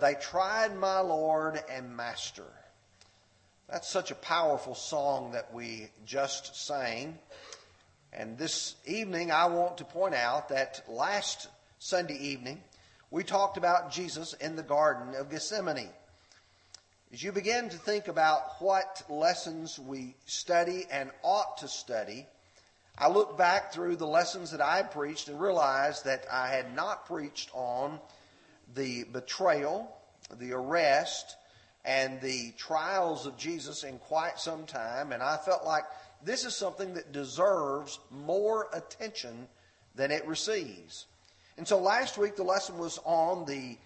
They 0.00 0.14
tried 0.14 0.74
my 0.76 1.00
Lord 1.00 1.62
and 1.70 1.94
Master. 1.94 2.46
That's 3.68 3.88
such 3.88 4.10
a 4.10 4.14
powerful 4.14 4.74
song 4.74 5.32
that 5.32 5.52
we 5.52 5.90
just 6.06 6.66
sang. 6.66 7.18
And 8.10 8.38
this 8.38 8.76
evening, 8.86 9.30
I 9.30 9.46
want 9.46 9.76
to 9.78 9.84
point 9.84 10.14
out 10.14 10.48
that 10.48 10.82
last 10.88 11.48
Sunday 11.78 12.16
evening, 12.18 12.62
we 13.10 13.24
talked 13.24 13.58
about 13.58 13.92
Jesus 13.92 14.32
in 14.32 14.56
the 14.56 14.62
Garden 14.62 15.14
of 15.14 15.30
Gethsemane. 15.30 15.90
As 17.12 17.22
you 17.22 17.30
begin 17.30 17.68
to 17.68 17.76
think 17.76 18.08
about 18.08 18.60
what 18.60 19.02
lessons 19.10 19.78
we 19.78 20.14
study 20.24 20.86
and 20.90 21.10
ought 21.22 21.58
to 21.58 21.68
study, 21.68 22.26
I 22.96 23.08
look 23.08 23.36
back 23.36 23.72
through 23.72 23.96
the 23.96 24.06
lessons 24.06 24.52
that 24.52 24.62
I 24.62 24.82
preached 24.82 25.28
and 25.28 25.38
realized 25.38 26.06
that 26.06 26.24
I 26.32 26.48
had 26.48 26.74
not 26.74 27.06
preached 27.06 27.50
on 27.52 28.00
the 28.74 29.04
betrayal, 29.04 29.90
the 30.38 30.52
arrest, 30.52 31.36
and 31.84 32.20
the 32.20 32.52
trials 32.58 33.26
of 33.26 33.36
Jesus 33.36 33.84
in 33.84 33.98
quite 33.98 34.38
some 34.38 34.66
time, 34.66 35.12
and 35.12 35.22
I 35.22 35.36
felt 35.38 35.64
like 35.64 35.84
this 36.22 36.44
is 36.44 36.54
something 36.54 36.94
that 36.94 37.12
deserves 37.12 37.98
more 38.10 38.68
attention 38.72 39.48
than 39.94 40.10
it 40.10 40.26
receives. 40.26 41.06
And 41.56 41.66
so 41.66 41.78
last 41.78 42.18
week 42.18 42.36
the 42.36 42.42
lesson 42.42 42.78
was 42.78 42.98
on 43.04 43.44
the 43.46 43.76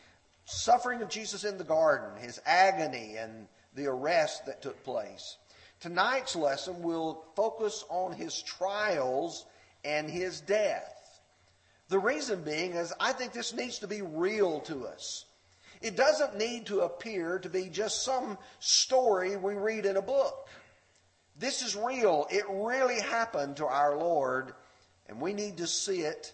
suffering 0.44 1.02
of 1.02 1.08
Jesus 1.08 1.44
in 1.44 1.58
the 1.58 1.64
garden, 1.64 2.20
his 2.20 2.40
agony, 2.44 3.16
and 3.16 3.46
the 3.74 3.86
arrest 3.86 4.46
that 4.46 4.62
took 4.62 4.82
place. 4.84 5.36
Tonight's 5.80 6.36
lesson 6.36 6.82
will 6.82 7.24
focus 7.36 7.84
on 7.88 8.12
his 8.12 8.42
trials 8.42 9.46
and 9.84 10.10
his 10.10 10.40
death. 10.40 11.03
The 11.88 11.98
reason 11.98 12.42
being 12.42 12.72
is 12.72 12.92
I 12.98 13.12
think 13.12 13.32
this 13.32 13.54
needs 13.54 13.78
to 13.80 13.86
be 13.86 14.02
real 14.02 14.60
to 14.60 14.86
us. 14.86 15.26
It 15.80 15.96
doesn't 15.96 16.38
need 16.38 16.66
to 16.66 16.80
appear 16.80 17.38
to 17.38 17.48
be 17.48 17.68
just 17.68 18.04
some 18.04 18.38
story 18.58 19.36
we 19.36 19.54
read 19.54 19.84
in 19.84 19.96
a 19.96 20.02
book. 20.02 20.48
This 21.38 21.62
is 21.62 21.76
real. 21.76 22.26
It 22.30 22.44
really 22.48 23.00
happened 23.00 23.56
to 23.58 23.66
our 23.66 23.96
Lord, 23.96 24.54
and 25.08 25.20
we 25.20 25.32
need 25.32 25.58
to 25.58 25.66
see 25.66 26.00
it 26.00 26.32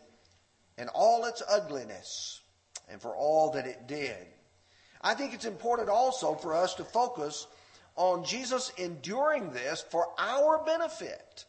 in 0.78 0.88
all 0.88 1.24
its 1.24 1.42
ugliness 1.48 2.40
and 2.88 3.00
for 3.00 3.14
all 3.16 3.50
that 3.52 3.66
it 3.66 3.86
did. 3.86 4.26
I 5.00 5.14
think 5.14 5.34
it's 5.34 5.46
important 5.46 5.88
also 5.88 6.34
for 6.34 6.54
us 6.54 6.74
to 6.74 6.84
focus 6.84 7.46
on 7.96 8.24
Jesus 8.24 8.72
enduring 8.76 9.52
this 9.52 9.84
for 9.90 10.08
our 10.18 10.64
benefit. 10.64 11.44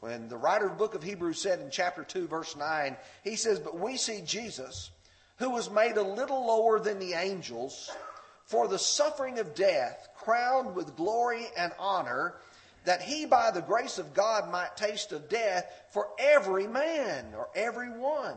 When 0.00 0.28
the 0.28 0.36
writer 0.36 0.66
of 0.66 0.72
the 0.72 0.78
book 0.78 0.94
of 0.94 1.02
Hebrews 1.02 1.40
said 1.40 1.60
in 1.60 1.70
chapter 1.70 2.04
2, 2.04 2.28
verse 2.28 2.54
9, 2.56 2.96
he 3.24 3.36
says, 3.36 3.58
But 3.58 3.78
we 3.78 3.96
see 3.96 4.22
Jesus, 4.24 4.90
who 5.38 5.50
was 5.50 5.70
made 5.70 5.96
a 5.96 6.02
little 6.02 6.46
lower 6.46 6.78
than 6.78 6.98
the 6.98 7.14
angels, 7.14 7.90
for 8.44 8.68
the 8.68 8.78
suffering 8.78 9.38
of 9.38 9.54
death, 9.54 10.08
crowned 10.16 10.74
with 10.74 10.96
glory 10.96 11.46
and 11.56 11.72
honor, 11.78 12.34
that 12.84 13.02
he 13.02 13.26
by 13.26 13.50
the 13.50 13.62
grace 13.62 13.98
of 13.98 14.14
God 14.14 14.50
might 14.50 14.76
taste 14.76 15.12
of 15.12 15.28
death 15.28 15.66
for 15.90 16.08
every 16.18 16.68
man 16.68 17.26
or 17.36 17.48
every 17.54 17.90
one. 17.90 18.36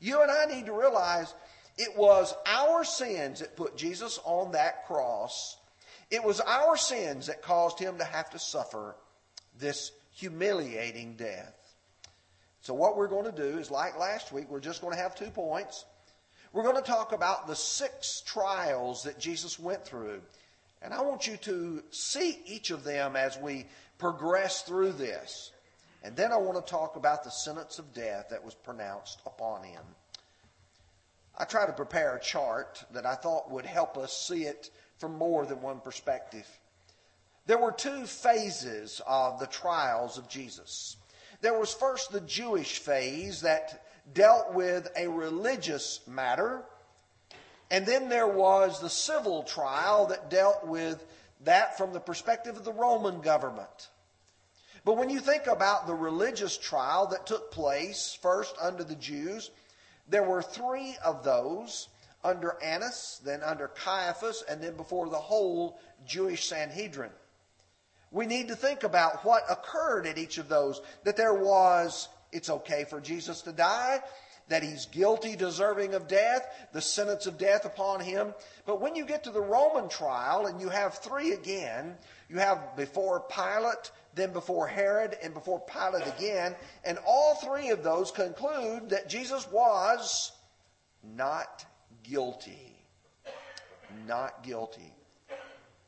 You 0.00 0.22
and 0.22 0.30
I 0.30 0.46
need 0.46 0.66
to 0.66 0.72
realize 0.72 1.32
it 1.78 1.96
was 1.96 2.34
our 2.46 2.84
sins 2.84 3.40
that 3.40 3.56
put 3.56 3.76
Jesus 3.76 4.18
on 4.24 4.52
that 4.52 4.86
cross. 4.86 5.56
It 6.10 6.24
was 6.24 6.40
our 6.40 6.76
sins 6.76 7.26
that 7.26 7.42
caused 7.42 7.78
him 7.78 7.98
to 7.98 8.04
have 8.04 8.30
to 8.30 8.38
suffer 8.38 8.96
this 9.58 9.92
humiliating 10.16 11.14
death. 11.14 11.54
So, 12.62 12.74
what 12.74 12.96
we're 12.96 13.06
going 13.06 13.26
to 13.26 13.32
do 13.32 13.58
is, 13.58 13.70
like 13.70 13.98
last 13.98 14.32
week, 14.32 14.46
we're 14.48 14.60
just 14.60 14.80
going 14.80 14.96
to 14.96 15.00
have 15.00 15.14
two 15.14 15.30
points. 15.30 15.84
We're 16.52 16.62
going 16.62 16.76
to 16.76 16.82
talk 16.82 17.12
about 17.12 17.46
the 17.46 17.54
six 17.54 18.22
trials 18.24 19.02
that 19.04 19.18
Jesus 19.18 19.58
went 19.58 19.84
through. 19.84 20.20
And 20.82 20.94
I 20.94 21.02
want 21.02 21.26
you 21.26 21.36
to 21.38 21.82
see 21.90 22.38
each 22.46 22.70
of 22.70 22.82
them 22.82 23.14
as 23.14 23.38
we 23.38 23.66
progress 23.98 24.62
through 24.62 24.92
this. 24.92 25.52
And 26.02 26.16
then 26.16 26.32
I 26.32 26.36
want 26.36 26.64
to 26.64 26.70
talk 26.70 26.96
about 26.96 27.24
the 27.24 27.30
sentence 27.30 27.78
of 27.78 27.92
death 27.92 28.28
that 28.30 28.44
was 28.44 28.54
pronounced 28.54 29.20
upon 29.26 29.64
him. 29.64 29.82
I 31.36 31.44
tried 31.44 31.66
to 31.66 31.72
prepare 31.72 32.16
a 32.16 32.20
chart 32.20 32.82
that 32.92 33.04
I 33.04 33.16
thought 33.16 33.50
would 33.50 33.66
help 33.66 33.98
us 33.98 34.16
see 34.16 34.44
it 34.44 34.70
from 34.98 35.18
more 35.18 35.44
than 35.44 35.60
one 35.60 35.80
perspective. 35.80 36.46
There 37.46 37.58
were 37.58 37.72
two 37.72 38.06
phases 38.06 39.00
of 39.06 39.38
the 39.38 39.46
trials 39.46 40.18
of 40.18 40.28
Jesus. 40.28 40.96
There 41.40 41.56
was 41.56 41.72
first 41.72 42.10
the 42.10 42.20
Jewish 42.20 42.78
phase 42.78 43.42
that 43.42 43.84
dealt 44.12 44.52
with 44.52 44.88
a 44.96 45.06
religious 45.06 46.00
matter, 46.08 46.64
and 47.70 47.86
then 47.86 48.08
there 48.08 48.26
was 48.26 48.80
the 48.80 48.90
civil 48.90 49.44
trial 49.44 50.06
that 50.06 50.28
dealt 50.28 50.66
with 50.66 51.04
that 51.44 51.78
from 51.78 51.92
the 51.92 52.00
perspective 52.00 52.56
of 52.56 52.64
the 52.64 52.72
Roman 52.72 53.20
government. 53.20 53.90
But 54.84 54.96
when 54.96 55.10
you 55.10 55.20
think 55.20 55.46
about 55.46 55.86
the 55.86 55.94
religious 55.94 56.58
trial 56.58 57.06
that 57.08 57.26
took 57.26 57.52
place 57.52 58.18
first 58.20 58.56
under 58.60 58.82
the 58.82 58.94
Jews, 58.96 59.50
there 60.08 60.22
were 60.22 60.42
three 60.42 60.96
of 61.04 61.22
those 61.22 61.88
under 62.24 62.60
Annas, 62.60 63.20
then 63.24 63.42
under 63.42 63.68
Caiaphas, 63.68 64.42
and 64.48 64.60
then 64.60 64.76
before 64.76 65.08
the 65.08 65.16
whole 65.16 65.78
Jewish 66.06 66.48
Sanhedrin 66.48 67.10
we 68.16 68.24
need 68.24 68.48
to 68.48 68.56
think 68.56 68.82
about 68.82 69.26
what 69.26 69.42
occurred 69.50 70.06
at 70.06 70.16
each 70.16 70.38
of 70.38 70.48
those. 70.48 70.80
That 71.04 71.18
there 71.18 71.34
was, 71.34 72.08
it's 72.32 72.48
okay 72.48 72.86
for 72.88 72.98
Jesus 72.98 73.42
to 73.42 73.52
die, 73.52 74.00
that 74.48 74.62
he's 74.62 74.86
guilty, 74.86 75.36
deserving 75.36 75.92
of 75.92 76.08
death, 76.08 76.48
the 76.72 76.80
sentence 76.80 77.26
of 77.26 77.36
death 77.36 77.66
upon 77.66 78.00
him. 78.00 78.32
But 78.64 78.80
when 78.80 78.96
you 78.96 79.04
get 79.04 79.24
to 79.24 79.30
the 79.30 79.42
Roman 79.42 79.90
trial 79.90 80.46
and 80.46 80.62
you 80.62 80.70
have 80.70 80.94
three 80.94 81.32
again, 81.32 81.94
you 82.30 82.38
have 82.38 82.74
before 82.74 83.20
Pilate, 83.28 83.90
then 84.14 84.32
before 84.32 84.66
Herod, 84.66 85.14
and 85.22 85.34
before 85.34 85.60
Pilate 85.60 86.06
again, 86.06 86.54
and 86.86 86.98
all 87.06 87.34
three 87.34 87.68
of 87.68 87.82
those 87.82 88.10
conclude 88.10 88.88
that 88.88 89.10
Jesus 89.10 89.46
was 89.52 90.32
not 91.04 91.66
guilty. 92.02 92.78
Not 94.08 94.42
guilty. 94.42 94.94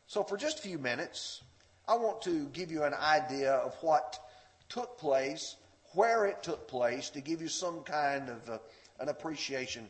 So 0.06 0.22
for 0.22 0.36
just 0.36 0.58
a 0.58 0.62
few 0.62 0.78
minutes, 0.78 1.42
I 1.88 1.96
want 1.96 2.20
to 2.22 2.44
give 2.48 2.70
you 2.70 2.84
an 2.84 2.92
idea 2.92 3.54
of 3.54 3.74
what 3.80 4.20
took 4.68 4.98
place, 4.98 5.56
where 5.94 6.26
it 6.26 6.42
took 6.42 6.68
place, 6.68 7.08
to 7.10 7.22
give 7.22 7.40
you 7.40 7.48
some 7.48 7.80
kind 7.82 8.28
of 8.28 8.50
uh, 8.50 8.58
an 9.00 9.08
appreciation. 9.08 9.88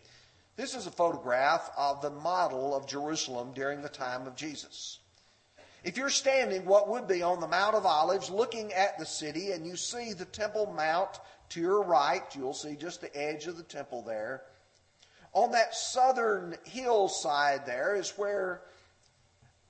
This 0.54 0.76
is 0.76 0.86
a 0.86 0.92
photograph 0.92 1.70
of 1.76 2.00
the 2.00 2.10
model 2.10 2.76
of 2.76 2.86
Jerusalem 2.86 3.50
during 3.52 3.82
the 3.82 3.88
time 3.88 4.28
of 4.28 4.36
Jesus. 4.36 5.00
If 5.82 5.96
you're 5.96 6.08
standing 6.08 6.64
what 6.66 6.88
would 6.88 7.08
be 7.08 7.22
on 7.22 7.40
the 7.40 7.48
Mount 7.48 7.74
of 7.74 7.84
Olives 7.84 8.30
looking 8.30 8.72
at 8.72 8.96
the 8.96 9.06
city 9.06 9.50
and 9.50 9.66
you 9.66 9.76
see 9.76 10.12
the 10.12 10.24
Temple 10.24 10.72
Mount 10.76 11.18
to 11.50 11.60
your 11.60 11.82
right, 11.82 12.22
you'll 12.36 12.54
see 12.54 12.76
just 12.76 13.00
the 13.00 13.16
edge 13.16 13.46
of 13.46 13.56
the 13.56 13.62
temple 13.62 14.02
there. 14.02 14.42
On 15.32 15.50
that 15.52 15.74
southern 15.74 16.56
hillside 16.64 17.66
there 17.66 17.96
is 17.96 18.10
where 18.16 18.62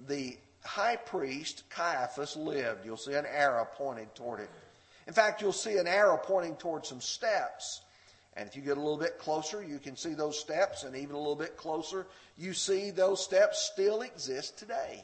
the 0.07 0.37
high 0.65 0.97
priest 0.97 1.65
Caiaphas 1.71 2.37
lived. 2.37 2.85
You'll 2.85 2.97
see 2.97 3.15
an 3.15 3.27
arrow 3.27 3.67
pointing 3.77 4.09
toward 4.15 4.41
it. 4.41 4.51
In 5.07 5.15
fact, 5.15 5.41
you'll 5.41 5.53
see 5.53 5.79
an 5.79 5.87
arrow 5.87 6.19
pointing 6.23 6.57
toward 6.57 6.85
some 6.85 7.01
steps. 7.01 7.81
And 8.37 8.49
if 8.49 8.55
you 8.55 8.63
get 8.63 8.77
a 8.77 8.81
little 8.81 8.99
bit 8.99 9.19
closer, 9.19 9.63
you 9.63 9.79
can 9.79 9.97
see 9.97 10.15
those 10.15 10.39
steps, 10.39 10.85
and 10.85 10.95
even 10.95 11.17
a 11.17 11.19
little 11.19 11.35
bit 11.35 11.57
closer, 11.57 12.07
you 12.37 12.53
see 12.53 12.91
those 12.91 13.25
steps 13.25 13.71
still 13.73 14.03
exist 14.03 14.59
today. 14.59 15.03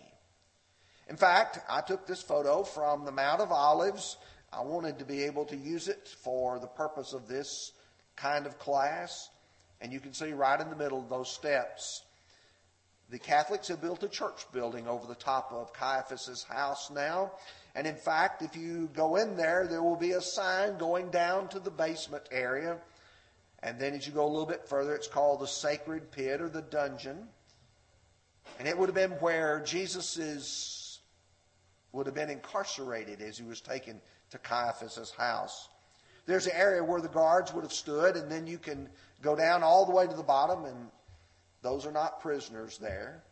In 1.09 1.17
fact, 1.17 1.59
I 1.69 1.81
took 1.81 2.07
this 2.07 2.23
photo 2.23 2.63
from 2.63 3.05
the 3.05 3.13
Mount 3.13 3.41
of 3.41 3.51
Olives. 3.51 4.17
I 4.53 4.63
wanted 4.63 4.99
to 5.01 5.05
be 5.05 5.25
able 5.25 5.45
to 5.47 5.57
use 5.57 5.89
it 5.89 6.09
for 6.23 6.59
the 6.59 6.67
purpose 6.67 7.13
of 7.13 7.27
this 7.27 7.73
kind 8.15 8.47
of 8.47 8.59
class. 8.59 9.31
And 9.81 9.93
you 9.93 10.01
can 10.01 10.15
see 10.15 10.33
right 10.33 10.61
in 10.61 10.71
the 10.71 10.77
middle 10.77 11.01
of 11.01 11.09
those 11.09 11.31
steps 11.31 12.03
the 13.11 13.19
Catholics 13.19 13.69
have 13.69 13.81
built 13.81 14.03
a 14.03 14.09
church 14.09 14.47
building 14.53 14.89
over 14.89 15.07
the 15.07 15.15
top 15.15 15.53
of 15.53 15.73
Caiaphas's 15.73 16.43
house 16.45 16.91
now. 16.91 17.33
And 17.75 17.87
in 17.87 17.97
fact, 17.97 18.43
if 18.43 18.57
you 18.57 18.89
go 18.95 19.17
in 19.17 19.37
there, 19.37 19.67
there 19.69 19.83
will 19.83 19.97
be 19.97 20.13
a 20.13 20.21
sign 20.21 20.79
going 20.79 21.11
down 21.11 21.49
to 21.49 21.59
the 21.59 21.71
basement 21.71 22.29
area. 22.31 22.79
And 23.63 23.79
then 23.79 23.95
as 23.95 24.07
you 24.07 24.13
go 24.13 24.25
a 24.25 24.29
little 24.29 24.47
bit 24.47 24.69
further, 24.69 24.95
it's 24.95 25.09
called 25.09 25.41
the 25.41 25.47
sacred 25.47 26.11
pit 26.11 26.41
or 26.41 26.49
the 26.49 26.63
dungeon. 26.63 27.29
And 28.59 28.69
it 28.69 28.77
would 28.77 28.89
have 28.89 28.95
been 28.95 29.19
where 29.21 29.61
Jesus 29.61 30.17
is, 30.17 31.01
would 31.93 32.07
have 32.07 32.15
been 32.15 32.31
incarcerated 32.31 33.21
as 33.21 33.39
he 33.39 33.45
was 33.45 33.61
taken 33.61 34.01
to 34.31 34.39
Caiaphas's 34.39 35.11
house. 35.11 35.69
There's 36.27 36.47
an 36.47 36.53
area 36.55 36.83
where 36.83 37.01
the 37.01 37.09
guards 37.09 37.53
would 37.53 37.65
have 37.65 37.73
stood, 37.73 38.17
and 38.17 38.31
then 38.31 38.47
you 38.47 38.59
can 38.59 38.89
go 39.21 39.37
down 39.37 39.63
all 39.63 39.85
the 39.85 39.93
way 39.93 40.07
to 40.07 40.15
the 40.15 40.23
bottom 40.23 40.65
and 40.65 40.89
those 41.65 41.87
are 41.87 41.93
not 41.93 42.21
prisoners 42.21 42.77
there. 42.77 43.25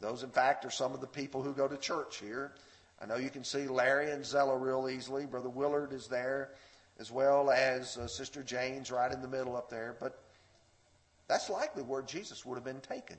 Those, 0.00 0.24
in 0.24 0.30
fact, 0.30 0.64
are 0.64 0.70
some 0.70 0.92
of 0.92 1.00
the 1.00 1.06
people 1.06 1.40
who 1.40 1.52
go 1.54 1.68
to 1.68 1.76
church 1.76 2.18
here. 2.18 2.52
I 3.00 3.06
know 3.06 3.14
you 3.14 3.30
can 3.30 3.44
see 3.44 3.68
Larry 3.68 4.10
and 4.10 4.26
Zella 4.26 4.58
real 4.58 4.88
easily. 4.90 5.24
Brother 5.24 5.48
Willard 5.48 5.92
is 5.92 6.08
there, 6.08 6.50
as 6.98 7.12
well 7.12 7.48
as 7.48 7.96
uh, 7.96 8.08
Sister 8.08 8.42
Jane's 8.42 8.90
right 8.90 9.12
in 9.12 9.22
the 9.22 9.28
middle 9.28 9.56
up 9.56 9.70
there. 9.70 9.94
But 10.00 10.18
that's 11.28 11.48
likely 11.48 11.84
where 11.84 12.02
Jesus 12.02 12.44
would 12.44 12.56
have 12.56 12.64
been 12.64 12.80
taken. 12.80 13.18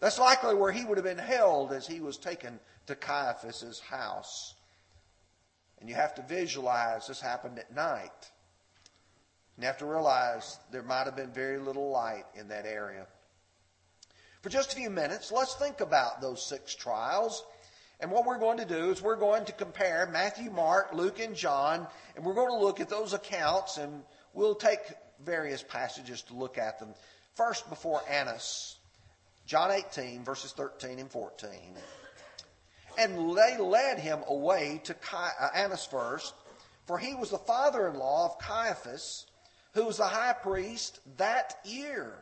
That's 0.00 0.18
likely 0.18 0.56
where 0.56 0.72
he 0.72 0.84
would 0.84 0.98
have 0.98 1.04
been 1.04 1.16
held 1.16 1.72
as 1.72 1.86
he 1.86 2.00
was 2.00 2.16
taken 2.16 2.58
to 2.86 2.96
Caiaphas's 2.96 3.78
house. 3.78 4.54
And 5.78 5.88
you 5.88 5.94
have 5.94 6.16
to 6.16 6.22
visualize 6.22 7.06
this 7.06 7.20
happened 7.20 7.60
at 7.60 7.72
night. 7.72 8.31
You 9.58 9.66
have 9.66 9.78
to 9.78 9.86
realize 9.86 10.58
there 10.70 10.82
might 10.82 11.04
have 11.04 11.16
been 11.16 11.32
very 11.32 11.58
little 11.58 11.90
light 11.90 12.24
in 12.34 12.48
that 12.48 12.66
area. 12.66 13.06
For 14.42 14.48
just 14.48 14.72
a 14.72 14.76
few 14.76 14.90
minutes, 14.90 15.30
let's 15.30 15.54
think 15.54 15.80
about 15.80 16.20
those 16.20 16.44
six 16.44 16.74
trials. 16.74 17.44
And 18.00 18.10
what 18.10 18.26
we're 18.26 18.38
going 18.38 18.58
to 18.58 18.64
do 18.64 18.90
is 18.90 19.00
we're 19.00 19.14
going 19.14 19.44
to 19.44 19.52
compare 19.52 20.08
Matthew, 20.12 20.50
Mark, 20.50 20.92
Luke, 20.92 21.20
and 21.20 21.36
John, 21.36 21.86
and 22.16 22.24
we're 22.24 22.34
going 22.34 22.48
to 22.48 22.64
look 22.64 22.80
at 22.80 22.88
those 22.88 23.12
accounts, 23.12 23.76
and 23.76 24.02
we'll 24.34 24.56
take 24.56 24.80
various 25.24 25.62
passages 25.62 26.22
to 26.22 26.34
look 26.34 26.58
at 26.58 26.80
them. 26.80 26.88
First, 27.36 27.68
before 27.68 28.02
Annas, 28.10 28.78
John 29.46 29.70
18, 29.70 30.24
verses 30.24 30.52
13 30.52 30.98
and 30.98 31.10
14. 31.10 31.76
And 32.98 33.36
they 33.36 33.56
led 33.58 33.98
him 33.98 34.20
away 34.26 34.80
to 34.84 34.96
uh, 35.12 35.48
Annas 35.54 35.86
first, 35.86 36.34
for 36.86 36.98
he 36.98 37.14
was 37.14 37.30
the 37.30 37.38
father 37.38 37.88
in 37.88 37.94
law 37.94 38.26
of 38.26 38.38
Caiaphas, 38.38 39.26
who 39.74 39.84
was 39.84 39.96
the 39.96 40.04
high 40.06 40.34
priest 40.34 41.00
that 41.16 41.56
year. 41.64 42.14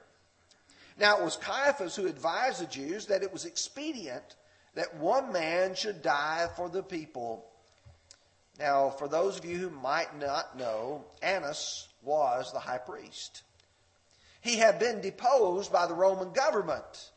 Now 0.99 1.19
it 1.19 1.25
was 1.25 1.37
Caiaphas 1.37 1.97
who 1.97 2.07
advised 2.07 2.61
the 2.61 2.67
Jews 2.67 3.07
that 3.07 3.23
it 3.23 3.33
was 3.33 3.45
expedient 3.45 4.37
that 4.75 4.97
one 4.97 5.33
man 5.33 5.75
should 5.75 6.03
die 6.03 6.49
for 6.57 6.69
the 6.69 6.83
people. 6.83 7.47
Now, 8.59 8.91
for 8.91 9.09
those 9.09 9.39
of 9.39 9.45
you 9.45 9.57
who 9.57 9.71
might 9.71 10.19
not 10.19 10.57
know, 10.57 11.05
Annas 11.23 11.89
was 12.03 12.53
the 12.53 12.61
high 12.61 12.79
priest. 12.79 13.43
He 14.43 14.57
had 14.57 14.79
been 14.79 15.01
deposed 15.01 15.73
by 15.73 15.87
the 15.87 15.95
Roman 15.95 16.33
government. 16.33 17.11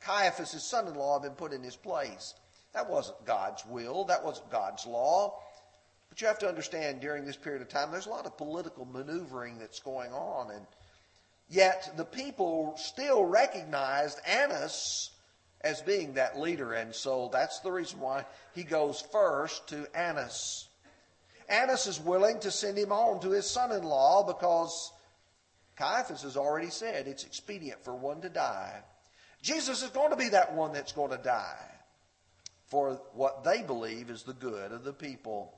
Caiaphas, 0.00 0.52
his 0.52 0.64
son 0.64 0.86
in 0.86 0.94
law, 0.94 1.14
had 1.14 1.22
been 1.22 1.36
put 1.36 1.52
in 1.52 1.62
his 1.62 1.76
place. 1.76 2.34
That 2.72 2.88
wasn't 2.88 3.24
God's 3.24 3.64
will, 3.66 4.04
that 4.04 4.24
wasn't 4.24 4.50
God's 4.50 4.86
law. 4.86 5.38
But 6.08 6.20
you 6.20 6.26
have 6.26 6.38
to 6.40 6.48
understand 6.48 7.00
during 7.00 7.24
this 7.24 7.36
period 7.36 7.62
of 7.62 7.68
time, 7.68 7.90
there's 7.90 8.06
a 8.06 8.10
lot 8.10 8.26
of 8.26 8.36
political 8.36 8.84
maneuvering 8.84 9.58
that's 9.58 9.80
going 9.80 10.12
on. 10.12 10.50
And 10.50 10.66
yet 11.48 11.92
the 11.96 12.04
people 12.04 12.74
still 12.76 13.24
recognized 13.24 14.18
Annas 14.26 15.10
as 15.60 15.82
being 15.82 16.14
that 16.14 16.38
leader. 16.38 16.72
And 16.72 16.94
so 16.94 17.28
that's 17.32 17.60
the 17.60 17.72
reason 17.72 18.00
why 18.00 18.24
he 18.54 18.64
goes 18.64 19.00
first 19.12 19.68
to 19.68 19.86
Annas. 19.94 20.68
Annas 21.48 21.86
is 21.86 22.00
willing 22.00 22.40
to 22.40 22.50
send 22.50 22.76
him 22.76 22.92
on 22.92 23.20
to 23.20 23.30
his 23.30 23.48
son 23.48 23.72
in 23.72 23.82
law 23.82 24.22
because 24.22 24.92
Caiaphas 25.76 26.22
has 26.22 26.36
already 26.36 26.70
said 26.70 27.06
it's 27.06 27.24
expedient 27.24 27.82
for 27.84 27.94
one 27.94 28.20
to 28.20 28.28
die. 28.28 28.82
Jesus 29.42 29.82
is 29.82 29.90
going 29.90 30.10
to 30.10 30.16
be 30.16 30.30
that 30.30 30.54
one 30.54 30.72
that's 30.72 30.92
going 30.92 31.10
to 31.10 31.22
die 31.22 31.70
for 32.66 33.00
what 33.14 33.44
they 33.44 33.62
believe 33.62 34.10
is 34.10 34.24
the 34.24 34.34
good 34.34 34.72
of 34.72 34.84
the 34.84 34.92
people. 34.92 35.54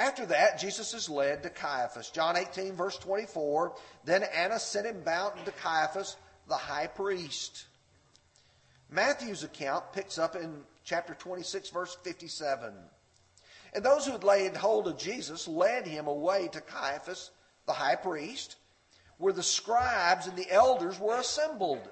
After 0.00 0.24
that, 0.26 0.58
Jesus 0.58 0.94
is 0.94 1.10
led 1.10 1.42
to 1.42 1.50
Caiaphas. 1.50 2.08
John 2.08 2.34
18, 2.34 2.72
verse 2.72 2.96
24. 2.96 3.74
Then 4.06 4.22
Annas 4.22 4.62
sent 4.62 4.86
him 4.86 5.02
bound 5.02 5.44
to 5.44 5.52
Caiaphas, 5.52 6.16
the 6.48 6.54
high 6.54 6.86
priest. 6.86 7.66
Matthew's 8.88 9.44
account 9.44 9.92
picks 9.92 10.16
up 10.16 10.36
in 10.36 10.62
chapter 10.84 11.12
26, 11.12 11.68
verse 11.68 11.98
57. 12.02 12.72
And 13.74 13.84
those 13.84 14.06
who 14.06 14.12
had 14.12 14.24
laid 14.24 14.56
hold 14.56 14.88
of 14.88 14.96
Jesus 14.96 15.46
led 15.46 15.86
him 15.86 16.06
away 16.06 16.48
to 16.48 16.62
Caiaphas, 16.62 17.30
the 17.66 17.74
high 17.74 17.96
priest, 17.96 18.56
where 19.18 19.34
the 19.34 19.42
scribes 19.42 20.26
and 20.26 20.36
the 20.36 20.50
elders 20.50 20.98
were 20.98 21.18
assembled. 21.18 21.86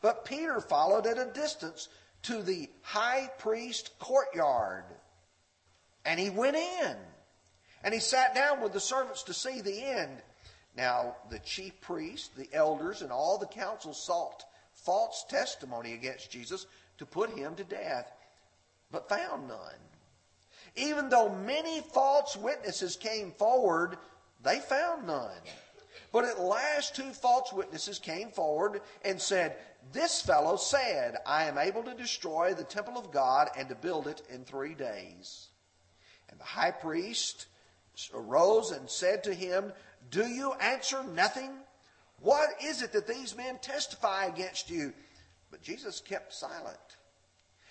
But 0.00 0.24
Peter 0.24 0.62
followed 0.62 1.06
at 1.06 1.18
a 1.18 1.30
distance 1.30 1.90
to 2.22 2.42
the 2.42 2.70
high 2.80 3.28
priest 3.36 3.90
courtyard. 3.98 4.84
And 6.06 6.18
he 6.18 6.30
went 6.30 6.56
in. 6.56 6.96
And 7.84 7.92
he 7.92 8.00
sat 8.00 8.34
down 8.34 8.62
with 8.62 8.72
the 8.72 8.80
servants 8.80 9.24
to 9.24 9.34
see 9.34 9.60
the 9.60 9.82
end. 9.82 10.22
Now, 10.76 11.16
the 11.30 11.38
chief 11.40 11.78
priests, 11.80 12.28
the 12.28 12.48
elders, 12.52 13.02
and 13.02 13.12
all 13.12 13.38
the 13.38 13.46
council 13.46 13.92
sought 13.92 14.44
false 14.72 15.24
testimony 15.28 15.94
against 15.94 16.30
Jesus 16.30 16.66
to 16.98 17.06
put 17.06 17.36
him 17.36 17.54
to 17.56 17.64
death, 17.64 18.10
but 18.90 19.08
found 19.08 19.48
none. 19.48 19.58
Even 20.76 21.08
though 21.08 21.28
many 21.28 21.80
false 21.80 22.36
witnesses 22.36 22.96
came 22.96 23.32
forward, 23.32 23.96
they 24.42 24.60
found 24.60 25.06
none. 25.06 25.40
But 26.12 26.24
at 26.24 26.38
last, 26.38 26.94
two 26.94 27.10
false 27.10 27.52
witnesses 27.52 27.98
came 27.98 28.30
forward 28.30 28.80
and 29.04 29.20
said, 29.20 29.56
This 29.92 30.20
fellow 30.20 30.56
said, 30.56 31.16
I 31.26 31.44
am 31.44 31.58
able 31.58 31.82
to 31.84 31.94
destroy 31.94 32.54
the 32.54 32.64
temple 32.64 32.96
of 32.96 33.10
God 33.10 33.48
and 33.56 33.68
to 33.68 33.74
build 33.74 34.06
it 34.06 34.22
in 34.30 34.44
three 34.44 34.74
days. 34.74 35.48
And 36.30 36.40
the 36.40 36.44
high 36.44 36.70
priest 36.70 37.46
arose 38.12 38.70
and 38.70 38.88
said 38.88 39.24
to 39.24 39.34
him, 39.34 39.72
Do 40.10 40.26
you 40.26 40.52
answer 40.54 41.02
nothing? 41.02 41.50
What 42.20 42.48
is 42.62 42.82
it 42.82 42.92
that 42.92 43.06
these 43.06 43.36
men 43.36 43.58
testify 43.60 44.26
against 44.26 44.70
you? 44.70 44.92
But 45.50 45.62
Jesus 45.62 46.00
kept 46.00 46.34
silent. 46.34 46.76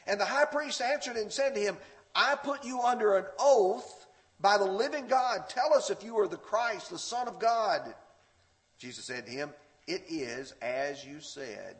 And 0.07 0.19
the 0.19 0.25
high 0.25 0.45
priest 0.45 0.81
answered 0.81 1.17
and 1.17 1.31
said 1.31 1.55
to 1.55 1.61
him, 1.61 1.77
I 2.13 2.35
put 2.35 2.63
you 2.63 2.81
under 2.81 3.17
an 3.17 3.25
oath 3.39 4.07
by 4.39 4.57
the 4.57 4.65
living 4.65 5.07
God. 5.07 5.49
Tell 5.49 5.73
us 5.73 5.89
if 5.89 6.03
you 6.03 6.17
are 6.19 6.27
the 6.27 6.37
Christ, 6.37 6.89
the 6.89 6.99
Son 6.99 7.27
of 7.27 7.39
God. 7.39 7.93
Jesus 8.77 9.05
said 9.05 9.25
to 9.25 9.31
him, 9.31 9.51
It 9.87 10.03
is 10.07 10.53
as 10.61 11.05
you 11.05 11.19
said. 11.19 11.75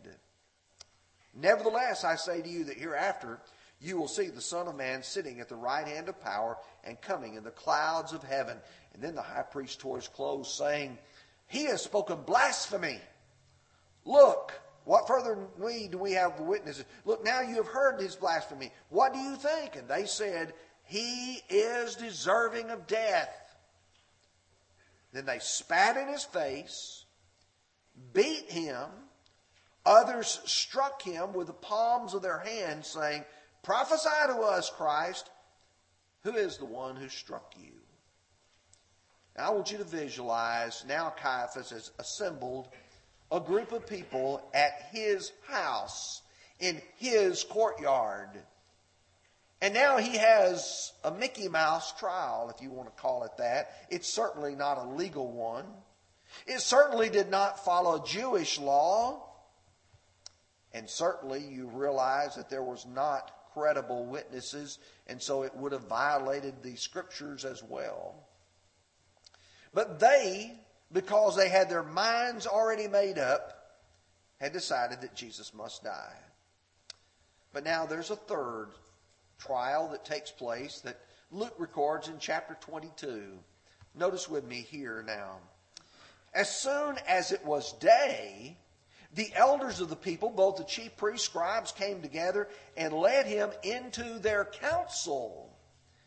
Nevertheless, 1.34 2.04
I 2.04 2.16
say 2.16 2.42
to 2.42 2.50
you 2.50 2.64
that 2.66 2.78
hereafter 2.78 3.40
you 3.82 3.98
will 3.98 4.08
see 4.08 4.28
the 4.28 4.42
Son 4.42 4.68
of 4.68 4.76
Man 4.76 5.04
sitting 5.04 5.40
at 5.40 5.50
the 5.50 5.56
right 5.56 5.88
hand 5.88 6.10
of 6.10 6.22
power 6.22 6.58
and 6.84 7.00
coming 7.02 7.36
in 7.36 7.44
the 7.44 7.52
clouds 7.52 8.14
of 8.14 8.24
heaven. 8.24 8.58
And 8.94 9.04
then 9.04 9.16
the 9.16 9.22
high 9.22 9.44
priest 9.44 9.80
tore 9.80 9.98
his 9.98 10.08
clothes, 10.08 10.54
saying, 10.54 10.98
He 11.48 11.66
has 11.66 11.84
spoken 11.84 12.22
blasphemy. 12.26 13.00
Look, 14.06 14.54
what 14.86 15.08
further 15.08 15.38
need 15.58 15.92
do 15.92 15.98
we 15.98 16.14
have 16.14 16.40
witnesses? 16.40 16.86
Look, 17.06 17.24
now 17.26 17.42
you 17.42 17.56
have 17.56 17.68
heard 17.68 18.00
his 18.00 18.16
blasphemy. 18.16 18.72
What 18.90 19.14
do 19.14 19.20
you 19.20 19.36
think? 19.36 19.76
And 19.76 19.88
they 19.88 20.06
said, 20.06 20.54
He 20.84 21.42
is 21.50 21.96
deserving 21.96 22.70
of 22.70 22.88
death. 22.88 23.30
Then 25.12 25.26
they 25.26 25.40
spat 25.40 25.98
in 25.98 26.08
his 26.08 26.24
face, 26.24 27.06
beat 28.14 28.50
him. 28.50 28.88
Others 29.86 30.42
struck 30.46 31.02
him 31.02 31.34
with 31.34 31.48
the 31.48 31.54
palms 31.54 32.14
of 32.14 32.22
their 32.22 32.40
hands, 32.40 32.88
saying, 32.88 33.24
Prophesy 33.66 34.10
to 34.28 34.42
us, 34.42 34.70
Christ. 34.70 35.32
Who 36.24 36.36
is 36.36 36.58
the 36.58 36.66
one 36.66 36.96
who 36.96 37.10
struck 37.10 37.56
you? 37.58 37.72
Now, 39.36 39.48
I 39.48 39.50
want 39.50 39.72
you 39.72 39.80
to 39.80 39.84
visualize 39.84 40.86
now 40.88 41.10
Caiaphas 41.10 41.72
has 41.72 41.92
assembled 41.98 42.68
a 43.32 43.40
group 43.40 43.72
of 43.72 43.88
people 43.88 44.48
at 44.54 44.90
his 44.92 45.32
house, 45.48 46.22
in 46.60 46.80
his 46.98 47.44
courtyard. 47.44 48.30
And 49.62 49.74
now 49.74 49.98
he 49.98 50.16
has 50.16 50.94
a 51.04 51.10
Mickey 51.10 51.50
Mouse 51.50 51.92
trial, 51.98 52.54
if 52.56 52.62
you 52.62 52.70
want 52.70 52.96
to 52.96 53.02
call 53.02 53.24
it 53.24 53.36
that. 53.40 53.72
It's 53.90 54.14
certainly 54.14 54.54
not 54.54 54.78
a 54.78 54.90
legal 54.90 55.32
one. 55.32 55.66
It 56.46 56.62
certainly 56.62 57.10
did 57.10 57.32
not 57.32 57.66
follow 57.66 58.06
Jewish 58.06 58.60
law. 58.60 59.25
And 60.76 60.90
certainly 60.90 61.42
you 61.42 61.68
realize 61.68 62.36
that 62.36 62.50
there 62.50 62.62
was 62.62 62.86
not 62.86 63.32
credible 63.54 64.06
witnesses, 64.06 64.78
and 65.08 65.22
so 65.22 65.44
it 65.44 65.56
would 65.56 65.72
have 65.72 65.88
violated 65.88 66.62
the 66.62 66.76
scriptures 66.76 67.46
as 67.46 67.64
well. 67.64 68.28
But 69.74 70.02
they 70.02 70.60
because 70.92 71.36
they 71.36 71.48
had 71.48 71.70
their 71.70 71.84
minds 71.84 72.46
already 72.46 72.88
made 72.88 73.18
up, 73.18 73.78
had 74.40 74.52
decided 74.52 75.02
that 75.02 75.16
Jesus 75.16 75.54
must 75.54 75.84
die. 75.84 76.18
But 77.54 77.64
now 77.64 77.86
there's 77.86 78.12
a 78.12 78.18
third 78.18 78.70
trial 79.40 79.88
that 79.90 80.04
takes 80.04 80.30
place 80.30 80.82
that 80.82 81.00
Luke 81.32 81.56
records 81.58 82.10
in 82.10 82.20
chapter 82.20 82.58
22. 82.60 83.32
Notice 83.96 84.28
with 84.30 84.46
me 84.46 84.58
here 84.58 85.04
now. 85.08 85.38
As 86.34 86.54
soon 86.54 86.98
as 87.08 87.32
it 87.32 87.46
was 87.46 87.72
day, 87.74 88.58
the 89.16 89.32
elders 89.34 89.82
of 89.82 89.90
the 89.90 89.96
people, 89.96 90.30
both 90.30 90.58
the 90.58 90.64
chief 90.64 90.96
priests, 90.98 91.26
scribes, 91.26 91.72
came 91.72 92.02
together 92.02 92.48
and 92.78 92.94
led 92.94 93.26
him 93.26 93.50
into 93.64 94.20
their 94.20 94.46
council, 94.46 95.58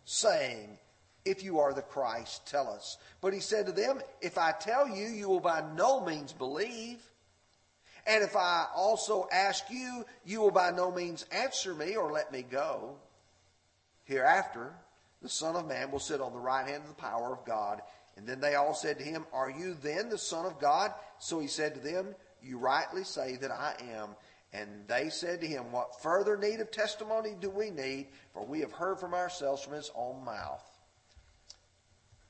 saying, 0.04 0.78
if 1.24 1.42
you 1.42 1.58
are 1.58 1.74
the 1.74 1.82
Christ, 1.82 2.46
tell 2.46 2.68
us. 2.68 2.96
But 3.20 3.34
he 3.34 3.40
said 3.40 3.66
to 3.66 3.72
them, 3.72 4.00
If 4.20 4.38
I 4.38 4.52
tell 4.52 4.88
you, 4.88 5.06
you 5.08 5.28
will 5.28 5.40
by 5.40 5.62
no 5.76 6.04
means 6.04 6.32
believe. 6.32 7.02
And 8.06 8.24
if 8.24 8.34
I 8.34 8.66
also 8.74 9.28
ask 9.30 9.64
you, 9.70 10.06
you 10.24 10.40
will 10.40 10.50
by 10.50 10.70
no 10.70 10.90
means 10.90 11.26
answer 11.30 11.74
me 11.74 11.96
or 11.96 12.10
let 12.10 12.32
me 12.32 12.42
go. 12.42 12.96
Hereafter, 14.04 14.72
the 15.20 15.28
Son 15.28 15.56
of 15.56 15.66
Man 15.66 15.90
will 15.90 15.98
sit 15.98 16.22
on 16.22 16.32
the 16.32 16.38
right 16.38 16.66
hand 16.66 16.84
of 16.84 16.88
the 16.88 16.94
power 16.94 17.32
of 17.32 17.44
God 17.44 17.82
And 18.16 18.26
then 18.26 18.40
they 18.40 18.56
all 18.56 18.74
said 18.74 18.98
to 18.98 19.04
him, 19.04 19.26
Are 19.32 19.50
you 19.50 19.74
then 19.74 20.08
the 20.08 20.18
Son 20.18 20.44
of 20.44 20.58
God? 20.58 20.92
So 21.20 21.38
he 21.38 21.46
said 21.46 21.74
to 21.74 21.80
them, 21.80 22.14
You 22.42 22.58
rightly 22.58 23.04
say 23.04 23.36
that 23.36 23.50
I 23.50 23.74
am. 23.94 24.10
And 24.52 24.86
they 24.86 25.10
said 25.10 25.40
to 25.42 25.46
him, 25.46 25.72
What 25.72 26.00
further 26.02 26.36
need 26.36 26.60
of 26.60 26.70
testimony 26.70 27.34
do 27.38 27.50
we 27.50 27.70
need? 27.70 28.08
For 28.32 28.44
we 28.44 28.60
have 28.60 28.72
heard 28.72 28.98
from 28.98 29.14
ourselves 29.14 29.62
from 29.62 29.74
his 29.74 29.90
own 29.94 30.24
mouth. 30.24 30.64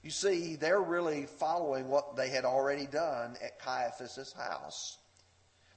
You 0.02 0.10
see, 0.10 0.56
they're 0.56 0.80
really 0.80 1.26
following 1.26 1.88
what 1.88 2.16
they 2.16 2.28
had 2.28 2.44
already 2.44 2.86
done 2.86 3.36
at 3.42 3.60
Caiaphas' 3.60 4.32
house. 4.32 4.98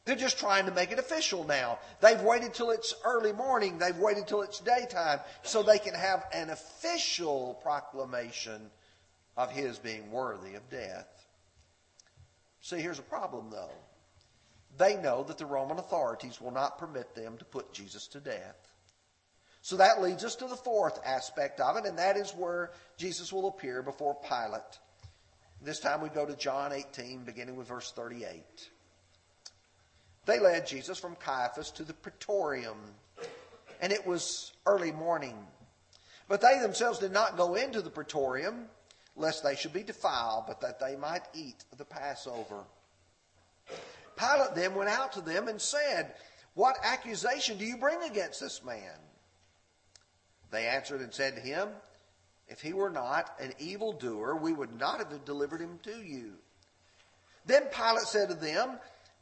They're 0.05 0.15
just 0.15 0.39
trying 0.39 0.65
to 0.65 0.71
make 0.71 0.91
it 0.91 0.97
official 0.97 1.43
now. 1.43 1.77
They've 1.99 2.21
waited 2.21 2.53
till 2.53 2.71
it's 2.71 2.95
early 3.05 3.33
morning. 3.33 3.77
They've 3.77 3.97
waited 3.97 4.27
till 4.27 4.41
it's 4.41 4.59
daytime 4.59 5.19
so 5.43 5.61
they 5.61 5.77
can 5.77 5.93
have 5.93 6.25
an 6.33 6.49
official 6.49 7.59
proclamation 7.61 8.71
of 9.37 9.51
his 9.51 9.77
being 9.77 10.11
worthy 10.11 10.55
of 10.55 10.67
death. 10.69 11.07
See, 12.61 12.77
here's 12.77 12.99
a 12.99 13.03
problem 13.03 13.49
though. 13.51 13.69
They 14.77 14.95
know 14.95 15.23
that 15.23 15.37
the 15.37 15.45
Roman 15.45 15.77
authorities 15.77 16.39
will 16.39 16.51
not 16.51 16.77
permit 16.77 17.13
them 17.15 17.37
to 17.37 17.45
put 17.45 17.73
Jesus 17.73 18.07
to 18.07 18.19
death. 18.19 18.55
So 19.61 19.75
that 19.77 20.01
leads 20.01 20.23
us 20.23 20.35
to 20.37 20.47
the 20.47 20.55
fourth 20.55 20.99
aspect 21.05 21.59
of 21.59 21.77
it, 21.77 21.85
and 21.85 21.97
that 21.99 22.17
is 22.17 22.31
where 22.31 22.71
Jesus 22.97 23.31
will 23.31 23.47
appear 23.47 23.83
before 23.83 24.15
Pilate. 24.27 24.79
This 25.61 25.79
time 25.79 26.01
we 26.01 26.09
go 26.09 26.25
to 26.25 26.35
John 26.35 26.73
18, 26.73 27.23
beginning 27.23 27.55
with 27.55 27.67
verse 27.67 27.91
38. 27.91 28.43
They 30.25 30.39
led 30.39 30.65
Jesus 30.65 30.97
from 30.97 31.15
Caiaphas 31.15 31.69
to 31.71 31.83
the 31.83 31.93
praetorium, 31.93 32.77
and 33.81 33.91
it 33.93 34.05
was 34.05 34.53
early 34.65 34.91
morning. 34.91 35.37
But 36.27 36.41
they 36.41 36.57
themselves 36.59 36.97
did 36.97 37.11
not 37.11 37.37
go 37.37 37.55
into 37.55 37.81
the 37.81 37.89
praetorium, 37.89 38.65
lest 39.15 39.43
they 39.43 39.55
should 39.55 39.73
be 39.73 39.83
defiled, 39.83 40.45
but 40.47 40.61
that 40.61 40.79
they 40.79 40.95
might 40.95 41.23
eat 41.35 41.65
the 41.77 41.85
Passover. 41.85 42.63
Pilate 44.17 44.55
then 44.55 44.75
went 44.75 44.89
out 44.89 45.13
to 45.13 45.21
them 45.21 45.47
and 45.47 45.61
said, 45.61 46.13
What 46.53 46.75
accusation 46.83 47.57
do 47.57 47.65
you 47.65 47.77
bring 47.77 48.01
against 48.03 48.39
this 48.39 48.63
man? 48.63 48.99
They 50.51 50.67
answered 50.67 51.01
and 51.01 51.13
said 51.13 51.35
to 51.35 51.41
him, 51.41 51.69
If 52.47 52.61
he 52.61 52.73
were 52.73 52.89
not 52.89 53.33
an 53.39 53.53
evildoer, 53.59 54.35
we 54.35 54.53
would 54.53 54.77
not 54.77 54.99
have 54.99 55.25
delivered 55.25 55.61
him 55.61 55.79
to 55.83 56.01
you. 56.01 56.33
Then 57.45 57.63
Pilate 57.71 58.05
said 58.05 58.29
to 58.29 58.35
them, 58.35 58.77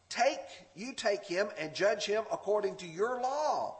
Take, 0.10 0.39
you 0.75 0.93
take 0.93 1.25
him 1.25 1.50
and 1.60 1.74
judge 1.74 2.05
him 2.05 2.24
according 2.31 2.77
to 2.77 2.88
your 2.88 3.22
law. 3.22 3.77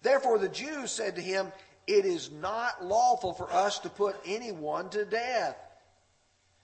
Therefore 0.00 0.38
the 0.38 0.48
Jews 0.48 0.90
said 0.90 1.16
to 1.16 1.22
him, 1.22 1.52
It 1.86 2.06
is 2.06 2.30
not 2.30 2.84
lawful 2.84 3.34
for 3.34 3.52
us 3.52 3.78
to 3.80 3.90
put 3.90 4.16
anyone 4.26 4.88
to 4.90 5.04
death, 5.04 5.56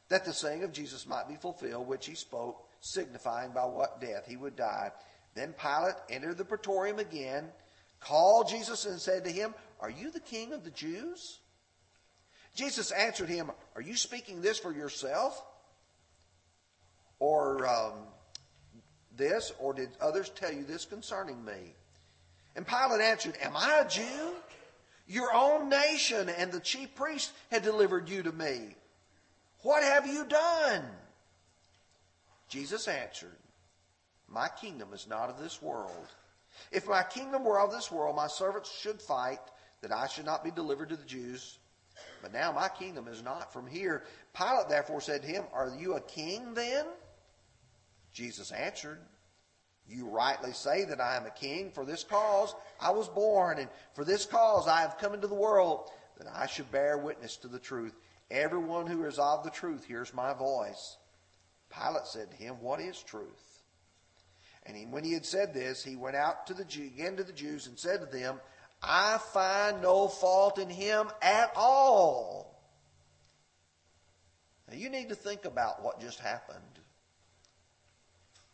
that 0.09 0.25
the 0.25 0.33
saying 0.33 0.65
of 0.65 0.73
Jesus 0.73 1.07
might 1.07 1.29
be 1.29 1.37
fulfilled, 1.37 1.87
which 1.87 2.07
he 2.07 2.15
spoke, 2.15 2.68
signifying 2.81 3.53
by 3.53 3.65
what 3.65 4.01
death 4.01 4.27
he 4.27 4.37
would 4.37 4.57
die. 4.57 4.91
Then 5.35 5.55
Pilate 5.55 5.95
entered 6.11 6.39
the 6.39 6.45
praetorium 6.45 6.99
again, 6.99 7.49
called 8.01 8.49
Jesus, 8.49 8.87
and 8.87 9.01
said 9.01 9.25
to 9.25 9.31
him, 9.31 9.55
Are 9.81 9.91
you 9.91 10.11
the 10.11 10.21
king 10.21 10.53
of 10.53 10.65
the 10.65 10.71
Jews? 10.71 11.39
Jesus 12.55 12.91
answered 12.91 13.29
him, 13.29 13.51
Are 13.77 13.83
you 13.83 13.97
speaking 13.97 14.43
this 14.43 14.59
for 14.59 14.73
yourself? 14.73 15.43
Or 17.21 17.67
um, 17.67 17.93
this, 19.17 19.53
or 19.59 19.75
did 19.75 19.91
others 20.01 20.31
tell 20.31 20.53
you 20.53 20.65
this 20.65 20.85
concerning 20.85 21.45
me? 21.45 21.75
And 22.57 22.67
Pilate 22.67 23.01
answered, 23.01 23.37
Am 23.41 23.57
I 23.57 23.83
a 23.85 23.89
Jew? 23.89 24.35
Your 25.07 25.33
own 25.33 25.69
nation 25.69 26.29
and 26.29 26.53
the 26.53 26.61
chief 26.61 26.95
priest 26.95 27.33
had 27.51 27.63
delivered 27.63 28.09
you 28.09 28.23
to 28.25 28.33
me. 28.33 28.77
What 29.63 29.83
have 29.83 30.07
you 30.07 30.25
done? 30.25 30.85
Jesus 32.49 32.89
answered, 32.89 33.37
My 34.27 34.49
kingdom 34.49 34.93
is 34.93 35.07
not 35.07 35.31
of 35.31 35.39
this 35.39 35.61
world. 35.61 36.09
If 36.73 36.89
my 36.89 37.03
kingdom 37.03 37.45
were 37.45 37.61
of 37.61 37.71
this 37.71 37.91
world, 37.91 38.17
my 38.17 38.27
servants 38.27 38.71
should 38.81 39.01
fight 39.01 39.41
that 39.83 39.93
I 39.93 40.07
should 40.07 40.25
not 40.25 40.43
be 40.43 40.51
delivered 40.51 40.89
to 40.89 40.97
the 40.97 41.05
Jews. 41.05 41.59
But 42.23 42.33
now 42.33 42.53
my 42.53 42.69
kingdom 42.69 43.07
is 43.09 43.23
not 43.23 43.53
from 43.53 43.67
here. 43.67 44.05
Pilate 44.35 44.69
therefore 44.69 45.01
said 45.01 45.23
to 45.23 45.29
him, 45.29 45.45
Are 45.53 45.73
you 45.79 45.95
a 45.95 46.01
king 46.01 46.55
then? 46.55 46.87
Jesus 48.13 48.51
answered, 48.51 49.01
You 49.89 50.09
rightly 50.09 50.53
say 50.53 50.85
that 50.85 51.01
I 51.01 51.17
am 51.17 51.27
a 51.27 51.31
king. 51.31 51.71
For 51.71 51.85
this 51.85 52.03
cause 52.03 52.55
I 52.81 52.91
was 52.91 53.09
born, 53.09 53.59
and 53.59 53.69
for 53.95 54.05
this 54.05 54.27
cause 54.27 54.67
I 54.67 54.81
have 54.81 54.99
come 54.99 55.15
into 55.15 55.27
the 55.27 55.35
world, 55.35 55.91
that 56.19 56.29
I 56.33 56.47
should 56.47 56.71
bear 56.73 56.99
witness 56.99 57.37
to 57.39 57.49
the 57.49 57.59
truth. 57.59 57.95
Everyone 58.31 58.87
who 58.87 59.05
is 59.05 59.19
of 59.19 59.45
the 59.45 59.51
truth 59.51 59.85
hears 59.85 60.13
my 60.13 60.33
voice. 60.33 60.97
Pilate 61.71 62.07
said 62.07 62.31
to 62.31 62.37
him, 62.37 62.57
What 62.61 62.81
is 62.81 63.03
truth? 63.03 63.63
And 64.65 64.77
he, 64.77 64.85
when 64.85 65.05
he 65.05 65.13
had 65.13 65.25
said 65.25 65.55
this, 65.55 65.83
he 65.83 65.97
went 65.97 66.17
out 66.17 66.47
to 66.49 66.55
the 66.55 66.65
Jew, 66.65 66.85
again 66.85 67.17
to 67.17 67.25
the 67.25 67.33
Jews 67.33 67.67
and 67.67 67.79
said 67.79 68.01
to 68.01 68.07
them, 68.07 68.41
I 68.83 69.19
find 69.33 69.83
no 69.83 70.09
fault 70.09 70.59
in 70.59 70.69
him 70.69 71.09
at 71.23 71.53
all. 71.57 72.61
Now 74.69 74.77
you 74.77 74.91
need 74.91 75.09
to 75.09 75.15
think 75.15 75.45
about 75.45 75.83
what 75.83 76.01
just 76.01 76.21
happened. 76.21 76.59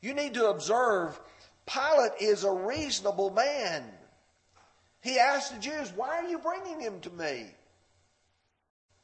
You 0.01 0.15
need 0.15 0.35
to 0.35 0.49
observe 0.51 1.19
Pilate 1.67 2.13
is 2.21 2.45
a 2.45 2.53
reasonable 2.53 3.31
man. 3.31 3.85
He 5.03 5.19
asked 5.19 5.55
the 5.55 5.61
Jews, 5.61 5.93
Why 5.95 6.19
are 6.19 6.29
you 6.29 6.39
bringing 6.39 6.81
him 6.81 7.01
to 7.01 7.11
me? 7.11 7.47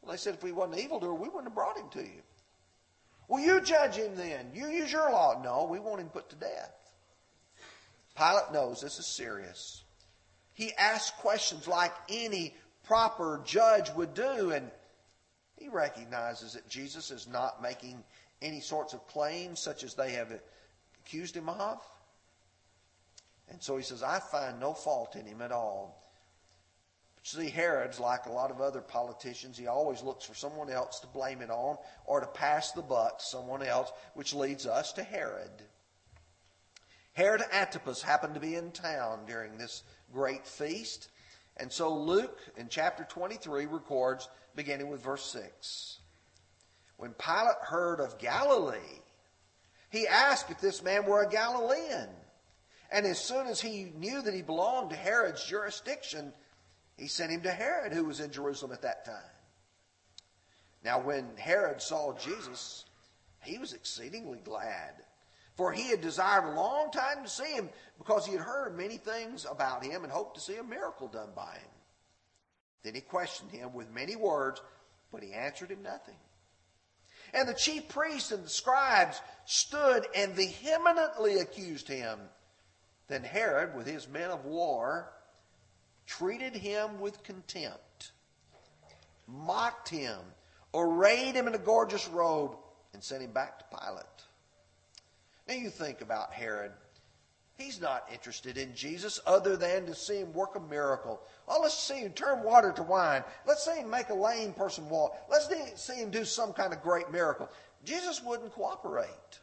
Well, 0.00 0.12
they 0.12 0.16
said, 0.16 0.34
If 0.34 0.42
we 0.42 0.52
wasn't 0.52 0.78
evildoer, 0.78 1.14
we 1.14 1.28
wouldn't 1.28 1.44
have 1.44 1.54
brought 1.54 1.78
him 1.78 1.88
to 1.90 2.02
you. 2.02 2.22
Well, 3.30 3.40
you 3.40 3.60
judge 3.60 3.94
him 3.94 4.16
then. 4.16 4.50
You 4.52 4.66
use 4.66 4.90
your 4.90 5.12
law. 5.12 5.40
No, 5.40 5.68
we 5.70 5.78
want 5.78 6.00
him 6.00 6.08
put 6.08 6.28
to 6.30 6.36
death. 6.36 6.74
Pilate 8.16 8.52
knows 8.52 8.80
this 8.80 8.98
is 8.98 9.06
serious. 9.06 9.84
He 10.52 10.72
asks 10.74 11.16
questions 11.20 11.68
like 11.68 11.92
any 12.08 12.56
proper 12.82 13.40
judge 13.44 13.88
would 13.94 14.14
do, 14.14 14.50
and 14.50 14.68
he 15.56 15.68
recognizes 15.68 16.54
that 16.54 16.68
Jesus 16.68 17.12
is 17.12 17.28
not 17.28 17.62
making 17.62 18.02
any 18.42 18.58
sorts 18.58 18.94
of 18.94 19.06
claims 19.06 19.60
such 19.60 19.84
as 19.84 19.94
they 19.94 20.14
have 20.14 20.32
accused 21.04 21.36
him 21.36 21.48
of. 21.48 21.80
And 23.48 23.62
so 23.62 23.76
he 23.76 23.84
says, 23.84 24.02
I 24.02 24.18
find 24.18 24.58
no 24.58 24.74
fault 24.74 25.14
in 25.14 25.24
him 25.24 25.40
at 25.40 25.52
all. 25.52 26.09
See, 27.22 27.50
Herod's 27.50 28.00
like 28.00 28.26
a 28.26 28.32
lot 28.32 28.50
of 28.50 28.60
other 28.60 28.80
politicians. 28.80 29.58
He 29.58 29.66
always 29.66 30.02
looks 30.02 30.24
for 30.24 30.34
someone 30.34 30.70
else 30.70 31.00
to 31.00 31.06
blame 31.06 31.42
it 31.42 31.50
on 31.50 31.76
or 32.06 32.20
to 32.20 32.26
pass 32.26 32.72
the 32.72 32.82
buck 32.82 33.18
to 33.18 33.24
someone 33.24 33.62
else, 33.62 33.92
which 34.14 34.34
leads 34.34 34.66
us 34.66 34.92
to 34.94 35.02
Herod. 35.02 35.50
Herod 37.12 37.42
Antipas 37.52 38.02
happened 38.02 38.34
to 38.34 38.40
be 38.40 38.54
in 38.54 38.70
town 38.70 39.20
during 39.26 39.58
this 39.58 39.82
great 40.12 40.46
feast. 40.46 41.08
And 41.58 41.70
so 41.70 41.94
Luke 41.94 42.38
in 42.56 42.68
chapter 42.70 43.04
23 43.04 43.66
records, 43.66 44.28
beginning 44.56 44.88
with 44.88 45.02
verse 45.02 45.24
6. 45.26 45.98
When 46.96 47.12
Pilate 47.12 47.56
heard 47.62 48.00
of 48.00 48.18
Galilee, 48.18 49.00
he 49.90 50.06
asked 50.06 50.50
if 50.50 50.60
this 50.60 50.82
man 50.82 51.04
were 51.04 51.22
a 51.22 51.28
Galilean. 51.28 52.08
And 52.92 53.06
as 53.06 53.18
soon 53.18 53.46
as 53.46 53.60
he 53.60 53.92
knew 53.96 54.22
that 54.22 54.34
he 54.34 54.42
belonged 54.42 54.90
to 54.90 54.96
Herod's 54.96 55.44
jurisdiction, 55.44 56.32
he 57.00 57.08
sent 57.08 57.32
him 57.32 57.40
to 57.40 57.50
Herod, 57.50 57.94
who 57.94 58.04
was 58.04 58.20
in 58.20 58.30
Jerusalem 58.30 58.72
at 58.72 58.82
that 58.82 59.06
time. 59.06 59.32
Now, 60.84 61.00
when 61.00 61.34
Herod 61.38 61.80
saw 61.80 62.12
Jesus, 62.12 62.84
he 63.42 63.56
was 63.56 63.72
exceedingly 63.72 64.40
glad, 64.44 64.92
for 65.56 65.72
he 65.72 65.88
had 65.88 66.02
desired 66.02 66.44
a 66.44 66.60
long 66.60 66.90
time 66.90 67.22
to 67.24 67.28
see 67.30 67.54
him 67.54 67.70
because 67.96 68.26
he 68.26 68.32
had 68.32 68.42
heard 68.42 68.76
many 68.76 68.98
things 68.98 69.46
about 69.50 69.82
him 69.82 70.04
and 70.04 70.12
hoped 70.12 70.34
to 70.34 70.42
see 70.42 70.56
a 70.56 70.62
miracle 70.62 71.08
done 71.08 71.30
by 71.34 71.54
him. 71.54 71.70
Then 72.82 72.94
he 72.94 73.00
questioned 73.00 73.50
him 73.50 73.72
with 73.72 73.90
many 73.90 74.14
words, 74.14 74.60
but 75.10 75.22
he 75.22 75.32
answered 75.32 75.70
him 75.70 75.82
nothing. 75.82 76.16
And 77.32 77.48
the 77.48 77.54
chief 77.54 77.88
priests 77.88 78.30
and 78.30 78.44
the 78.44 78.50
scribes 78.50 79.22
stood 79.46 80.06
and 80.14 80.34
vehemently 80.34 81.38
accused 81.38 81.88
him. 81.88 82.18
Then 83.08 83.24
Herod, 83.24 83.74
with 83.74 83.86
his 83.86 84.06
men 84.06 84.30
of 84.30 84.44
war, 84.44 85.14
treated 86.10 86.56
him 86.56 87.00
with 87.00 87.22
contempt, 87.22 88.10
mocked 89.28 89.88
him, 89.88 90.18
arrayed 90.74 91.36
him 91.36 91.46
in 91.46 91.54
a 91.54 91.58
gorgeous 91.58 92.08
robe, 92.08 92.56
and 92.92 93.02
sent 93.02 93.22
him 93.22 93.30
back 93.30 93.60
to 93.60 93.64
Pilate. 93.78 94.04
Now 95.46 95.54
you 95.54 95.70
think 95.70 96.00
about 96.00 96.32
Herod. 96.32 96.72
He's 97.56 97.80
not 97.80 98.08
interested 98.12 98.58
in 98.58 98.74
Jesus 98.74 99.20
other 99.24 99.56
than 99.56 99.86
to 99.86 99.94
see 99.94 100.16
him 100.16 100.32
work 100.32 100.56
a 100.56 100.60
miracle. 100.60 101.20
Oh, 101.46 101.60
let's 101.62 101.78
see 101.78 102.00
him 102.00 102.12
turn 102.12 102.42
water 102.42 102.72
to 102.72 102.82
wine. 102.82 103.22
Let's 103.46 103.64
see 103.64 103.78
him 103.78 103.88
make 103.88 104.08
a 104.08 104.14
lame 104.14 104.52
person 104.52 104.88
walk. 104.88 105.16
Let's 105.30 105.48
see 105.80 105.94
him 105.94 106.10
do 106.10 106.24
some 106.24 106.52
kind 106.52 106.72
of 106.72 106.82
great 106.82 107.12
miracle. 107.12 107.48
Jesus 107.84 108.20
wouldn't 108.24 108.52
cooperate. 108.52 109.38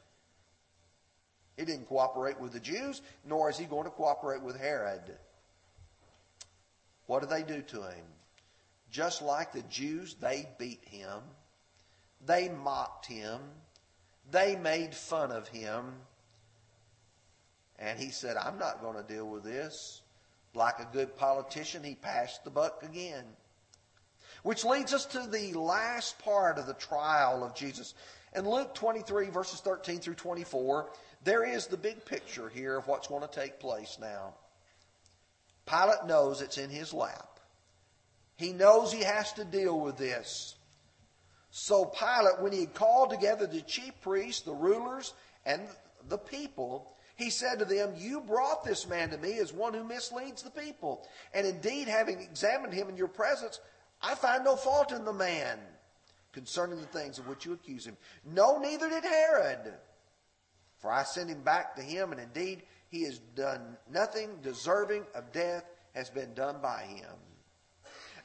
He 1.55 1.63
didn't 1.63 1.87
cooperate 1.87 2.39
with 2.41 2.51
the 2.51 2.59
Jews, 2.59 3.01
nor 3.23 3.49
is 3.49 3.57
he 3.57 3.65
going 3.65 3.85
to 3.85 3.89
cooperate 3.89 4.41
with 4.41 4.59
Herod. 4.59 5.17
What 7.07 7.21
do 7.21 7.27
they 7.27 7.43
do 7.43 7.61
to 7.61 7.81
him? 7.83 8.05
Just 8.91 9.21
like 9.21 9.51
the 9.51 9.63
Jews, 9.63 10.15
they 10.19 10.47
beat 10.57 10.83
him. 10.85 11.19
They 12.25 12.49
mocked 12.49 13.07
him. 13.07 13.39
They 14.31 14.55
made 14.55 14.93
fun 14.93 15.31
of 15.31 15.47
him. 15.47 15.85
And 17.79 17.99
he 17.99 18.09
said, 18.09 18.37
I'm 18.37 18.57
not 18.57 18.81
going 18.81 18.97
to 18.97 19.13
deal 19.13 19.27
with 19.27 19.43
this. 19.43 20.01
Like 20.53 20.79
a 20.79 20.89
good 20.91 21.15
politician, 21.15 21.83
he 21.83 21.95
passed 21.95 22.43
the 22.43 22.49
buck 22.49 22.83
again. 22.83 23.23
Which 24.43 24.65
leads 24.65 24.93
us 24.93 25.05
to 25.07 25.27
the 25.27 25.53
last 25.53 26.19
part 26.19 26.57
of 26.57 26.65
the 26.65 26.73
trial 26.73 27.43
of 27.43 27.55
Jesus. 27.55 27.93
In 28.35 28.49
Luke 28.49 28.73
23, 28.73 29.29
verses 29.29 29.59
13 29.61 29.99
through 29.99 30.15
24, 30.15 30.89
there 31.23 31.45
is 31.45 31.67
the 31.67 31.77
big 31.77 32.03
picture 32.05 32.49
here 32.49 32.77
of 32.77 32.87
what's 32.87 33.07
going 33.07 33.21
to 33.21 33.27
take 33.27 33.59
place 33.59 33.97
now. 33.99 34.33
Pilate 35.67 36.05
knows 36.05 36.41
it's 36.41 36.57
in 36.57 36.69
his 36.69 36.93
lap. 36.93 37.39
He 38.37 38.53
knows 38.53 38.91
he 38.91 39.03
has 39.03 39.33
to 39.33 39.45
deal 39.45 39.79
with 39.79 39.97
this. 39.97 40.55
So 41.49 41.85
Pilate, 41.85 42.41
when 42.41 42.53
he 42.53 42.61
had 42.61 42.73
called 42.73 43.09
together 43.09 43.47
the 43.47 43.61
chief 43.61 43.93
priests, 44.01 44.43
the 44.43 44.53
rulers, 44.53 45.13
and 45.45 45.61
the 46.07 46.17
people, 46.17 46.93
he 47.15 47.31
said 47.31 47.59
to 47.59 47.65
them, 47.65 47.93
You 47.97 48.21
brought 48.21 48.63
this 48.63 48.87
man 48.87 49.09
to 49.09 49.17
me 49.17 49.39
as 49.39 49.51
one 49.51 49.73
who 49.73 49.83
misleads 49.83 50.43
the 50.43 50.51
people. 50.51 51.07
And 51.33 51.47
indeed, 51.47 51.87
having 51.87 52.21
examined 52.21 52.73
him 52.73 52.89
in 52.89 52.97
your 52.97 53.07
presence, 53.07 53.59
I 54.01 54.13
find 54.15 54.43
no 54.43 54.55
fault 54.55 54.91
in 54.91 55.03
the 55.03 55.13
man 55.13 55.57
concerning 56.31 56.79
the 56.79 56.87
things 56.87 57.17
of 57.17 57.27
which 57.27 57.45
you 57.45 57.53
accuse 57.53 57.85
him. 57.85 57.97
No, 58.23 58.59
neither 58.59 58.87
did 58.87 59.03
Herod. 59.03 59.73
For 60.77 60.91
I 60.91 61.01
sent 61.03 61.31
him 61.31 61.41
back 61.41 61.75
to 61.75 61.81
him, 61.81 62.11
and 62.11 62.21
indeed 62.21 62.61
he 62.89 63.03
has 63.03 63.19
done 63.35 63.77
nothing 63.91 64.37
deserving 64.41 65.05
of 65.13 65.31
death 65.31 65.65
has 65.93 66.09
been 66.09 66.33
done 66.33 66.57
by 66.61 66.83
him. 66.83 67.15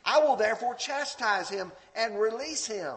I 0.05 0.19
will 0.19 0.37
therefore 0.37 0.75
chastise 0.75 1.49
him 1.49 1.73
and 1.95 2.19
release 2.19 2.67
him. 2.67 2.97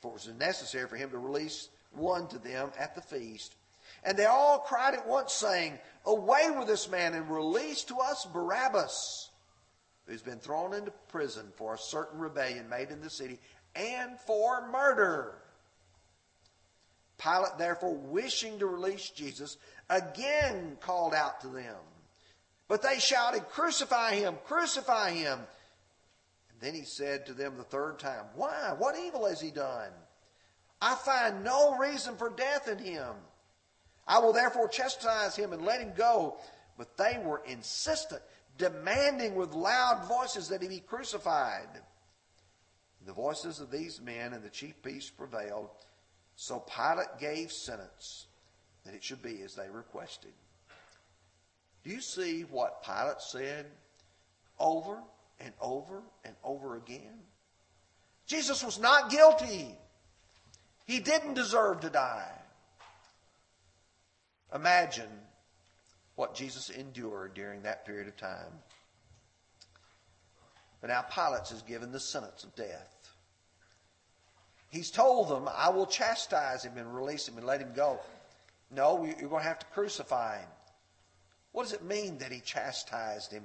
For 0.00 0.08
it 0.08 0.14
was 0.14 0.28
necessary 0.38 0.88
for 0.88 0.96
him 0.96 1.10
to 1.10 1.18
release 1.18 1.68
one 1.92 2.26
to 2.28 2.38
them 2.38 2.70
at 2.78 2.94
the 2.94 3.02
feast. 3.02 3.54
And 4.04 4.16
they 4.16 4.24
all 4.24 4.58
cried 4.58 4.94
at 4.94 5.06
once, 5.06 5.32
saying, 5.32 5.78
Away 6.06 6.50
with 6.58 6.66
this 6.66 6.90
man 6.90 7.14
and 7.14 7.30
release 7.30 7.84
to 7.84 7.98
us 7.98 8.26
Barabbas, 8.32 9.30
who's 10.06 10.22
been 10.22 10.40
thrown 10.40 10.74
into 10.74 10.90
prison 11.08 11.52
for 11.56 11.74
a 11.74 11.78
certain 11.78 12.18
rebellion 12.18 12.68
made 12.68 12.90
in 12.90 13.00
the 13.00 13.10
city 13.10 13.38
and 13.76 14.18
for 14.20 14.68
murder. 14.70 15.38
Pilate, 17.18 17.58
therefore, 17.58 17.94
wishing 17.94 18.58
to 18.58 18.66
release 18.66 19.10
Jesus, 19.10 19.56
again 19.92 20.76
called 20.80 21.14
out 21.14 21.40
to 21.42 21.48
them. 21.48 21.76
But 22.68 22.82
they 22.82 22.98
shouted, 22.98 23.48
Crucify 23.50 24.14
him! 24.14 24.36
Crucify 24.44 25.10
him! 25.10 25.38
And 26.50 26.60
then 26.60 26.74
he 26.74 26.84
said 26.84 27.26
to 27.26 27.34
them 27.34 27.56
the 27.56 27.64
third 27.64 27.98
time, 27.98 28.24
Why? 28.34 28.74
What 28.76 28.98
evil 28.98 29.26
has 29.26 29.40
he 29.40 29.50
done? 29.50 29.90
I 30.80 30.94
find 30.96 31.44
no 31.44 31.76
reason 31.76 32.16
for 32.16 32.30
death 32.30 32.68
in 32.68 32.78
him. 32.78 33.14
I 34.08 34.18
will 34.18 34.32
therefore 34.32 34.68
chastise 34.68 35.36
him 35.36 35.52
and 35.52 35.64
let 35.64 35.80
him 35.80 35.92
go. 35.96 36.38
But 36.78 36.96
they 36.96 37.20
were 37.22 37.42
insistent, 37.46 38.22
demanding 38.58 39.34
with 39.34 39.52
loud 39.52 40.08
voices 40.08 40.48
that 40.48 40.62
he 40.62 40.68
be 40.68 40.80
crucified. 40.80 41.68
The 43.04 43.12
voices 43.12 43.60
of 43.60 43.70
these 43.70 44.00
men 44.00 44.32
and 44.32 44.42
the 44.42 44.50
chief 44.50 44.80
priests 44.82 45.10
prevailed. 45.10 45.68
So 46.36 46.60
Pilate 46.60 47.18
gave 47.20 47.52
sentence 47.52 48.26
that 48.84 48.94
it 48.94 49.04
should 49.04 49.22
be 49.22 49.42
as 49.42 49.54
they 49.54 49.68
requested. 49.68 50.32
Do 51.84 51.90
you 51.90 52.00
see 52.00 52.42
what 52.42 52.84
Pilate 52.84 53.20
said 53.20 53.66
over 54.58 54.98
and 55.40 55.52
over 55.60 56.02
and 56.24 56.34
over 56.44 56.76
again? 56.76 57.20
Jesus 58.26 58.62
was 58.62 58.78
not 58.78 59.10
guilty. 59.10 59.76
He 60.86 61.00
didn't 61.00 61.34
deserve 61.34 61.80
to 61.80 61.90
die. 61.90 62.30
Imagine 64.54 65.10
what 66.14 66.34
Jesus 66.34 66.70
endured 66.70 67.34
during 67.34 67.62
that 67.62 67.86
period 67.86 68.06
of 68.08 68.16
time. 68.16 68.60
But 70.80 70.90
now 70.90 71.02
Pilate 71.02 71.50
is 71.52 71.62
given 71.62 71.92
the 71.92 72.00
sentence 72.00 72.44
of 72.44 72.54
death. 72.54 73.10
He's 74.68 74.90
told 74.90 75.28
them, 75.28 75.48
I 75.54 75.70
will 75.70 75.86
chastise 75.86 76.64
him 76.64 76.76
and 76.76 76.94
release 76.94 77.28
him 77.28 77.36
and 77.36 77.46
let 77.46 77.60
him 77.60 77.72
go. 77.74 78.00
No, 78.74 79.04
you're 79.04 79.28
going 79.28 79.42
to 79.42 79.48
have 79.48 79.58
to 79.58 79.66
crucify 79.66 80.38
him. 80.38 80.48
What 81.52 81.64
does 81.64 81.74
it 81.74 81.84
mean 81.84 82.18
that 82.18 82.32
he 82.32 82.40
chastised 82.40 83.30
him? 83.30 83.44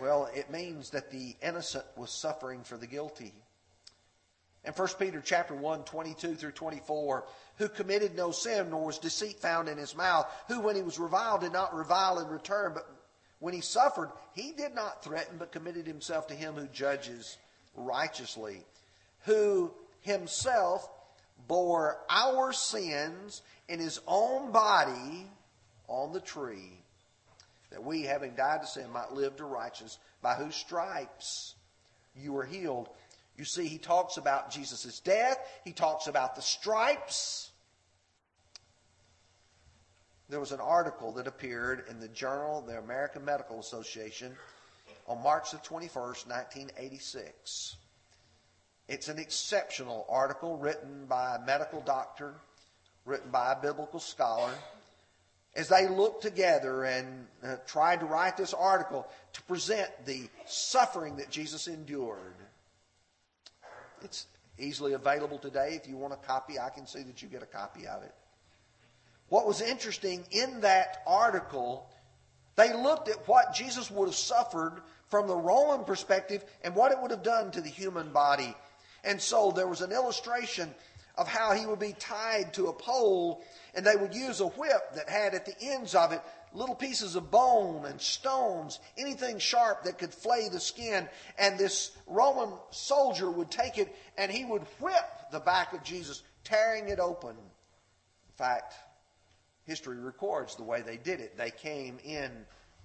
Well, 0.00 0.28
it 0.34 0.50
means 0.50 0.90
that 0.90 1.10
the 1.10 1.36
innocent 1.42 1.84
was 1.96 2.10
suffering 2.10 2.62
for 2.64 2.76
the 2.76 2.86
guilty. 2.86 3.32
In 4.64 4.72
1 4.72 4.88
Peter 4.98 5.22
chapter 5.24 5.54
1, 5.54 5.84
22 5.84 6.34
through 6.34 6.52
24, 6.52 7.24
who 7.56 7.68
committed 7.68 8.14
no 8.14 8.30
sin, 8.30 8.70
nor 8.70 8.86
was 8.86 8.98
deceit 8.98 9.38
found 9.38 9.68
in 9.68 9.78
his 9.78 9.96
mouth, 9.96 10.30
who 10.48 10.60
when 10.60 10.76
he 10.76 10.82
was 10.82 10.98
reviled 10.98 11.42
did 11.42 11.52
not 11.52 11.74
revile 11.74 12.18
in 12.18 12.28
return, 12.28 12.72
but 12.74 12.86
when 13.38 13.54
he 13.54 13.60
suffered, 13.60 14.10
he 14.34 14.52
did 14.52 14.74
not 14.74 15.02
threaten, 15.02 15.38
but 15.38 15.52
committed 15.52 15.86
himself 15.86 16.26
to 16.26 16.34
him 16.34 16.54
who 16.54 16.66
judges 16.66 17.38
righteously, 17.74 18.64
who 19.20 19.72
himself 20.02 20.88
bore 21.50 21.98
our 22.08 22.52
sins 22.52 23.42
in 23.68 23.80
his 23.80 24.00
own 24.06 24.52
body 24.52 25.26
on 25.88 26.12
the 26.12 26.20
tree, 26.20 26.80
that 27.72 27.82
we, 27.82 28.02
having 28.02 28.36
died 28.36 28.60
to 28.60 28.68
sin, 28.68 28.88
might 28.92 29.10
live 29.12 29.34
to 29.34 29.44
righteousness, 29.44 29.98
by 30.22 30.34
whose 30.34 30.54
stripes 30.54 31.56
you 32.14 32.32
were 32.32 32.44
healed. 32.44 32.88
You 33.36 33.44
see, 33.44 33.66
he 33.66 33.78
talks 33.78 34.16
about 34.16 34.52
Jesus' 34.52 35.00
death, 35.00 35.38
he 35.64 35.72
talks 35.72 36.06
about 36.06 36.36
the 36.36 36.42
stripes. 36.42 37.50
There 40.28 40.38
was 40.38 40.52
an 40.52 40.60
article 40.60 41.10
that 41.14 41.26
appeared 41.26 41.82
in 41.90 41.98
the 41.98 42.06
Journal 42.06 42.60
of 42.60 42.66
the 42.66 42.78
American 42.78 43.24
Medical 43.24 43.58
Association 43.58 44.36
on 45.08 45.20
March 45.20 45.50
the 45.50 45.56
21st, 45.56 46.28
1986. 46.28 47.74
It's 48.90 49.06
an 49.06 49.20
exceptional 49.20 50.04
article 50.08 50.56
written 50.56 51.06
by 51.08 51.36
a 51.36 51.46
medical 51.46 51.80
doctor, 51.80 52.34
written 53.04 53.30
by 53.30 53.52
a 53.52 53.62
biblical 53.62 54.00
scholar. 54.00 54.52
As 55.54 55.68
they 55.68 55.86
looked 55.86 56.22
together 56.22 56.82
and 56.82 57.28
uh, 57.44 57.54
tried 57.68 58.00
to 58.00 58.06
write 58.06 58.36
this 58.36 58.52
article 58.52 59.06
to 59.34 59.42
present 59.42 59.88
the 60.06 60.28
suffering 60.44 61.16
that 61.16 61.30
Jesus 61.30 61.68
endured. 61.68 62.34
It's 64.02 64.26
easily 64.58 64.94
available 64.94 65.38
today. 65.38 65.78
If 65.80 65.88
you 65.88 65.96
want 65.96 66.12
a 66.12 66.26
copy, 66.26 66.58
I 66.58 66.70
can 66.70 66.84
see 66.84 67.04
that 67.04 67.22
you 67.22 67.28
get 67.28 67.44
a 67.44 67.46
copy 67.46 67.86
of 67.86 68.02
it. 68.02 68.14
What 69.28 69.46
was 69.46 69.60
interesting 69.60 70.24
in 70.32 70.62
that 70.62 71.04
article, 71.06 71.88
they 72.56 72.72
looked 72.72 73.08
at 73.08 73.28
what 73.28 73.54
Jesus 73.54 73.88
would 73.88 74.06
have 74.06 74.16
suffered 74.16 74.82
from 75.10 75.28
the 75.28 75.36
Roman 75.36 75.84
perspective 75.84 76.44
and 76.64 76.74
what 76.74 76.90
it 76.90 76.98
would 77.00 77.12
have 77.12 77.22
done 77.22 77.52
to 77.52 77.60
the 77.60 77.68
human 77.68 78.12
body 78.12 78.52
and 79.04 79.20
so 79.20 79.50
there 79.50 79.68
was 79.68 79.80
an 79.80 79.92
illustration 79.92 80.74
of 81.16 81.28
how 81.28 81.52
he 81.52 81.66
would 81.66 81.78
be 81.78 81.94
tied 81.98 82.54
to 82.54 82.68
a 82.68 82.72
pole, 82.72 83.42
and 83.74 83.84
they 83.84 83.96
would 83.96 84.14
use 84.14 84.40
a 84.40 84.46
whip 84.46 84.94
that 84.94 85.08
had 85.08 85.34
at 85.34 85.44
the 85.44 85.54
ends 85.60 85.94
of 85.94 86.12
it 86.12 86.22
little 86.52 86.74
pieces 86.74 87.14
of 87.14 87.30
bone 87.30 87.84
and 87.86 88.00
stones, 88.00 88.80
anything 88.98 89.38
sharp 89.38 89.84
that 89.84 89.98
could 89.98 90.12
flay 90.12 90.48
the 90.48 90.60
skin. 90.60 91.08
And 91.38 91.58
this 91.58 91.92
Roman 92.06 92.52
soldier 92.70 93.30
would 93.30 93.50
take 93.50 93.78
it 93.78 93.94
and 94.16 94.30
he 94.30 94.44
would 94.44 94.62
whip 94.80 95.30
the 95.30 95.40
back 95.40 95.72
of 95.72 95.82
Jesus, 95.82 96.22
tearing 96.44 96.88
it 96.88 96.98
open. 96.98 97.30
In 97.30 98.34
fact, 98.36 98.74
history 99.64 99.98
records 99.98 100.56
the 100.56 100.64
way 100.64 100.82
they 100.82 100.96
did 100.96 101.20
it. 101.20 101.36
They 101.36 101.50
came 101.50 101.98
in, 102.04 102.30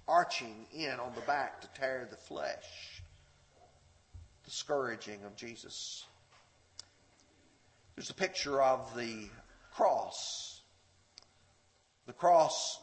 arching 0.06 0.66
in 0.72 1.00
on 1.00 1.12
the 1.14 1.22
back 1.22 1.60
to 1.62 1.68
tear 1.74 2.06
the 2.10 2.16
flesh 2.16 3.02
the 4.46 4.52
scourging 4.52 5.22
of 5.24 5.36
Jesus. 5.36 6.06
There's 7.94 8.10
a 8.10 8.14
picture 8.14 8.62
of 8.62 8.96
the 8.96 9.28
cross. 9.74 10.60
The 12.06 12.12
cross 12.12 12.80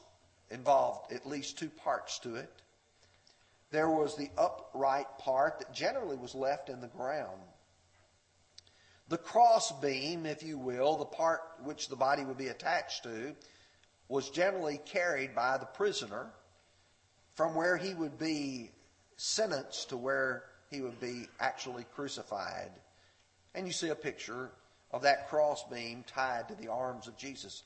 involved 0.52 1.13
at 1.13 1.26
least 1.26 1.58
two 1.58 1.69
parts 1.69 2.19
to 2.19 2.36
it. 2.36 2.52
There 3.71 3.89
was 3.89 4.15
the 4.15 4.30
upright 4.38 5.17
part 5.19 5.60
that 5.60 5.73
generally 5.73 6.17
was 6.17 6.36
left 6.36 6.69
in 6.69 6.82
the 6.82 6.88
ground. 6.88 7.41
The 9.08 9.17
cross 9.17 9.71
beam, 9.80 10.26
if 10.26 10.43
you 10.43 10.58
will, 10.58 10.97
the 10.97 11.06
part 11.06 11.41
which 11.63 11.88
the 11.88 11.95
body 11.95 12.26
would 12.26 12.38
be 12.38 12.49
attached 12.49 13.04
to, 13.04 13.36
was 14.10 14.30
generally 14.30 14.80
carried 14.86 15.34
by 15.34 15.58
the 15.58 15.65
prisoner 15.65 16.28
from 17.36 17.56
where 17.56 17.78
he 17.78 17.93
would 17.93 18.19
be 18.19 18.71
sentenced 19.15 19.89
to 19.89 19.97
where 19.97 20.43
he 20.73 20.81
would 20.81 20.99
be 20.99 21.27
actually 21.39 21.86
crucified. 21.93 22.71
And 23.53 23.67
you 23.67 23.73
see 23.73 23.89
a 23.89 23.95
picture 23.95 24.49
of 24.91 25.03
that 25.03 25.29
crossbeam 25.29 26.03
tied 26.07 26.47
to 26.47 26.55
the 26.55 26.69
arms 26.69 27.07
of 27.07 27.15
Jesus. 27.15 27.62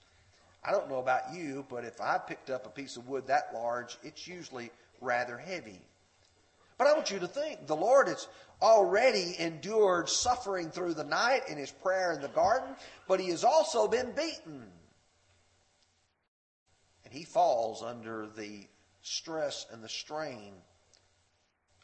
I 0.63 0.72
don't 0.72 0.89
know 0.89 1.00
about 1.00 1.34
you, 1.34 1.65
but 1.70 1.86
if 1.86 2.02
I 2.02 2.17
picked 2.17 2.50
up 2.50 2.65
a 2.65 2.70
piece 2.70 2.98
of 2.98 3.08
wood 3.08 3.28
that 3.28 3.52
large, 3.54 3.98
it's 4.04 4.28
usually 4.28 4.72
rather 5.00 5.38
heavy. 5.38 5.80
But 6.78 6.88
I 6.88 6.93
want 6.93 7.10
you 7.10 7.20
to 7.20 7.28
think 7.28 7.65
the 7.65 7.76
Lord 7.76 8.10
has 8.10 8.28
already 8.62 9.36
endured 9.39 10.10
suffering 10.10 10.70
through 10.70 10.96
the 10.96 11.04
night 11.06 11.43
in 11.48 11.58
his 11.58 11.72
prayer 11.72 12.12
in 12.12 12.22
the 12.22 12.28
garden, 12.28 12.76
but 13.08 13.22
he 13.22 13.30
has 13.30 13.46
also 13.46 13.88
been 13.88 14.12
beaten. 14.12 14.63
And 17.06 17.13
he 17.13 17.24
falls 17.24 17.82
under 17.82 18.28
the 18.36 18.67
stress 19.02 19.65
and 19.72 19.82
the 19.82 19.89
strain 19.89 20.54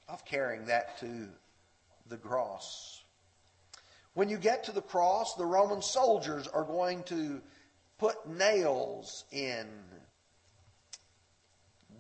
of 0.08 0.26
carrying 0.26 0.66
that 0.66 0.98
to 1.00 1.28
the 2.10 2.18
cross. 2.18 3.02
When 4.14 4.30
you 4.30 4.38
get 4.38 4.66
to 4.66 4.72
the 4.72 4.82
cross, 4.82 5.36
the 5.36 5.46
Roman 5.46 5.82
soldiers 5.82 6.48
are 6.48 6.64
going 6.64 7.04
to 7.04 7.42
put 7.98 8.28
nails 8.28 9.24
in. 9.32 9.68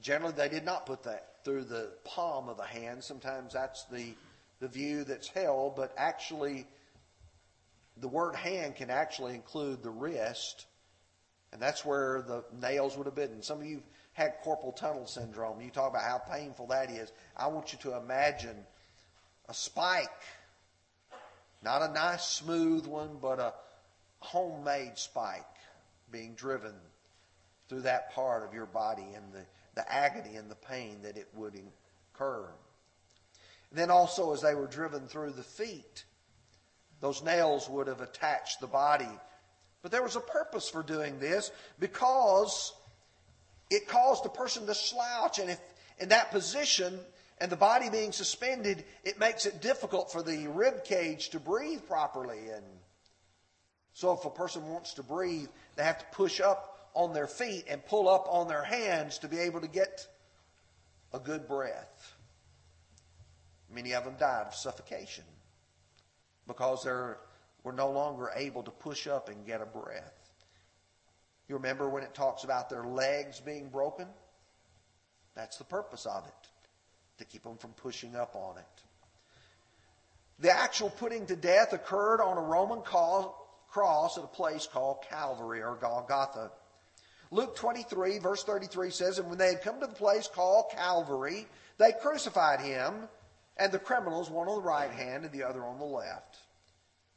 Generally, 0.01 0.33
they 0.33 0.49
did 0.49 0.65
not 0.65 0.85
put 0.85 1.03
that 1.03 1.29
through 1.43 1.63
the 1.63 1.91
palm 2.03 2.49
of 2.49 2.57
the 2.57 2.63
hand. 2.63 3.03
Sometimes 3.03 3.53
that's 3.53 3.85
the, 3.85 4.13
the 4.59 4.67
view 4.67 5.03
that's 5.03 5.27
held, 5.27 5.75
but 5.75 5.93
actually, 5.97 6.67
the 7.97 8.07
word 8.07 8.35
hand 8.35 8.75
can 8.75 8.89
actually 8.89 9.33
include 9.33 9.81
the 9.81 9.89
wrist, 9.89 10.65
and 11.51 11.61
that's 11.61 11.83
where 11.83 12.21
the 12.21 12.43
nails 12.61 12.97
would 12.97 13.05
have 13.05 13.15
been. 13.15 13.41
Some 13.41 13.59
of 13.59 13.65
you 13.65 13.81
had 14.13 14.35
corporal 14.43 14.71
tunnel 14.71 15.07
syndrome. 15.07 15.61
You 15.61 15.69
talk 15.69 15.89
about 15.89 16.03
how 16.03 16.19
painful 16.19 16.67
that 16.67 16.89
is. 16.89 17.11
I 17.35 17.47
want 17.47 17.73
you 17.73 17.79
to 17.79 17.97
imagine 17.97 18.55
a 19.49 19.53
spike 19.53 20.09
not 21.63 21.81
a 21.81 21.93
nice, 21.93 22.25
smooth 22.25 22.85
one, 22.85 23.17
but 23.21 23.39
a 23.39 23.53
homemade 24.19 24.97
spike 24.97 25.43
being 26.11 26.33
driven 26.35 26.73
through 27.69 27.81
that 27.81 28.11
part 28.13 28.43
of 28.43 28.53
your 28.53 28.65
body 28.65 29.07
and 29.15 29.33
the, 29.33 29.45
the 29.75 29.91
agony 29.91 30.35
and 30.35 30.51
the 30.51 30.55
pain 30.55 30.97
that 31.03 31.17
it 31.17 31.27
would 31.33 31.55
incur. 31.55 32.49
And 33.69 33.79
then 33.79 33.89
also, 33.89 34.33
as 34.33 34.41
they 34.41 34.55
were 34.55 34.67
driven 34.67 35.07
through 35.07 35.31
the 35.31 35.43
feet, 35.43 36.03
those 36.99 37.23
nails 37.23 37.69
would 37.69 37.87
have 37.87 38.01
attached 38.01 38.59
the 38.59 38.67
body. 38.67 39.09
But 39.81 39.91
there 39.91 40.03
was 40.03 40.15
a 40.15 40.21
purpose 40.21 40.69
for 40.69 40.83
doing 40.83 41.19
this 41.19 41.51
because 41.79 42.73
it 43.73 43.87
caused 43.87 44.23
the 44.23 44.29
person 44.29 44.67
to 44.67 44.75
slouch. 44.75 45.39
And 45.39 45.49
if 45.49 45.59
in 45.99 46.09
that 46.09 46.31
position, 46.31 46.99
and 47.39 47.51
the 47.51 47.57
body 47.57 47.89
being 47.89 48.11
suspended, 48.11 48.85
it 49.03 49.19
makes 49.19 49.45
it 49.45 49.61
difficult 49.61 50.11
for 50.11 50.21
the 50.21 50.47
rib 50.47 50.83
cage 50.83 51.29
to 51.29 51.39
breathe 51.39 51.85
properly. 51.87 52.49
And 52.53 52.63
so, 53.93 54.13
if 54.13 54.25
a 54.25 54.29
person 54.29 54.69
wants 54.69 54.93
to 54.95 55.03
breathe, 55.03 55.49
they 55.75 55.83
have 55.83 55.99
to 55.99 56.05
push 56.13 56.39
up 56.39 56.89
on 56.93 57.13
their 57.13 57.27
feet 57.27 57.65
and 57.67 57.83
pull 57.85 58.07
up 58.07 58.27
on 58.29 58.47
their 58.47 58.63
hands 58.63 59.17
to 59.19 59.27
be 59.27 59.39
able 59.39 59.61
to 59.61 59.67
get 59.67 60.07
a 61.11 61.19
good 61.19 61.47
breath. 61.47 62.13
Many 63.73 63.93
of 63.93 64.05
them 64.05 64.15
died 64.19 64.47
of 64.47 64.55
suffocation 64.55 65.23
because 66.47 66.83
they 66.83 66.91
were 66.91 67.73
no 67.73 67.89
longer 67.91 68.31
able 68.35 68.61
to 68.63 68.71
push 68.71 69.07
up 69.07 69.29
and 69.29 69.45
get 69.45 69.61
a 69.61 69.65
breath. 69.65 70.32
You 71.53 71.59
remember 71.59 71.87
when 71.87 72.01
it 72.01 72.15
talks 72.15 72.43
about 72.43 72.71
their 72.71 72.83
legs 72.83 73.39
being 73.39 73.69
broken? 73.69 74.07
That's 75.35 75.57
the 75.57 75.63
purpose 75.63 76.07
of 76.07 76.25
it 76.25 76.49
to 77.19 77.25
keep 77.25 77.43
them 77.43 77.57
from 77.57 77.73
pushing 77.73 78.15
up 78.15 78.35
on 78.35 78.57
it. 78.57 78.83
The 80.39 80.49
actual 80.49 80.89
putting 80.89 81.27
to 81.27 81.35
death 81.35 81.71
occurred 81.71 82.21
on 82.21 82.39
a 82.39 82.41
Roman 82.41 82.81
cross 82.81 84.17
at 84.17 84.23
a 84.23 84.27
place 84.27 84.65
called 84.65 85.05
Calvary 85.07 85.61
or 85.61 85.75
Golgotha. 85.75 86.49
Luke 87.29 87.55
23, 87.55 88.17
verse 88.17 88.43
33 88.43 88.89
says, 88.89 89.19
And 89.19 89.29
when 89.29 89.37
they 89.37 89.49
had 89.49 89.61
come 89.61 89.79
to 89.79 89.85
the 89.85 89.93
place 89.93 90.27
called 90.27 90.71
Calvary, 90.71 91.45
they 91.77 91.91
crucified 92.01 92.61
him, 92.61 93.07
and 93.57 93.71
the 93.71 93.77
criminals, 93.77 94.27
one 94.27 94.47
on 94.47 94.55
the 94.55 94.67
right 94.67 94.89
hand 94.89 95.23
and 95.23 95.31
the 95.31 95.43
other 95.43 95.63
on 95.63 95.77
the 95.77 95.85
left. 95.85 96.35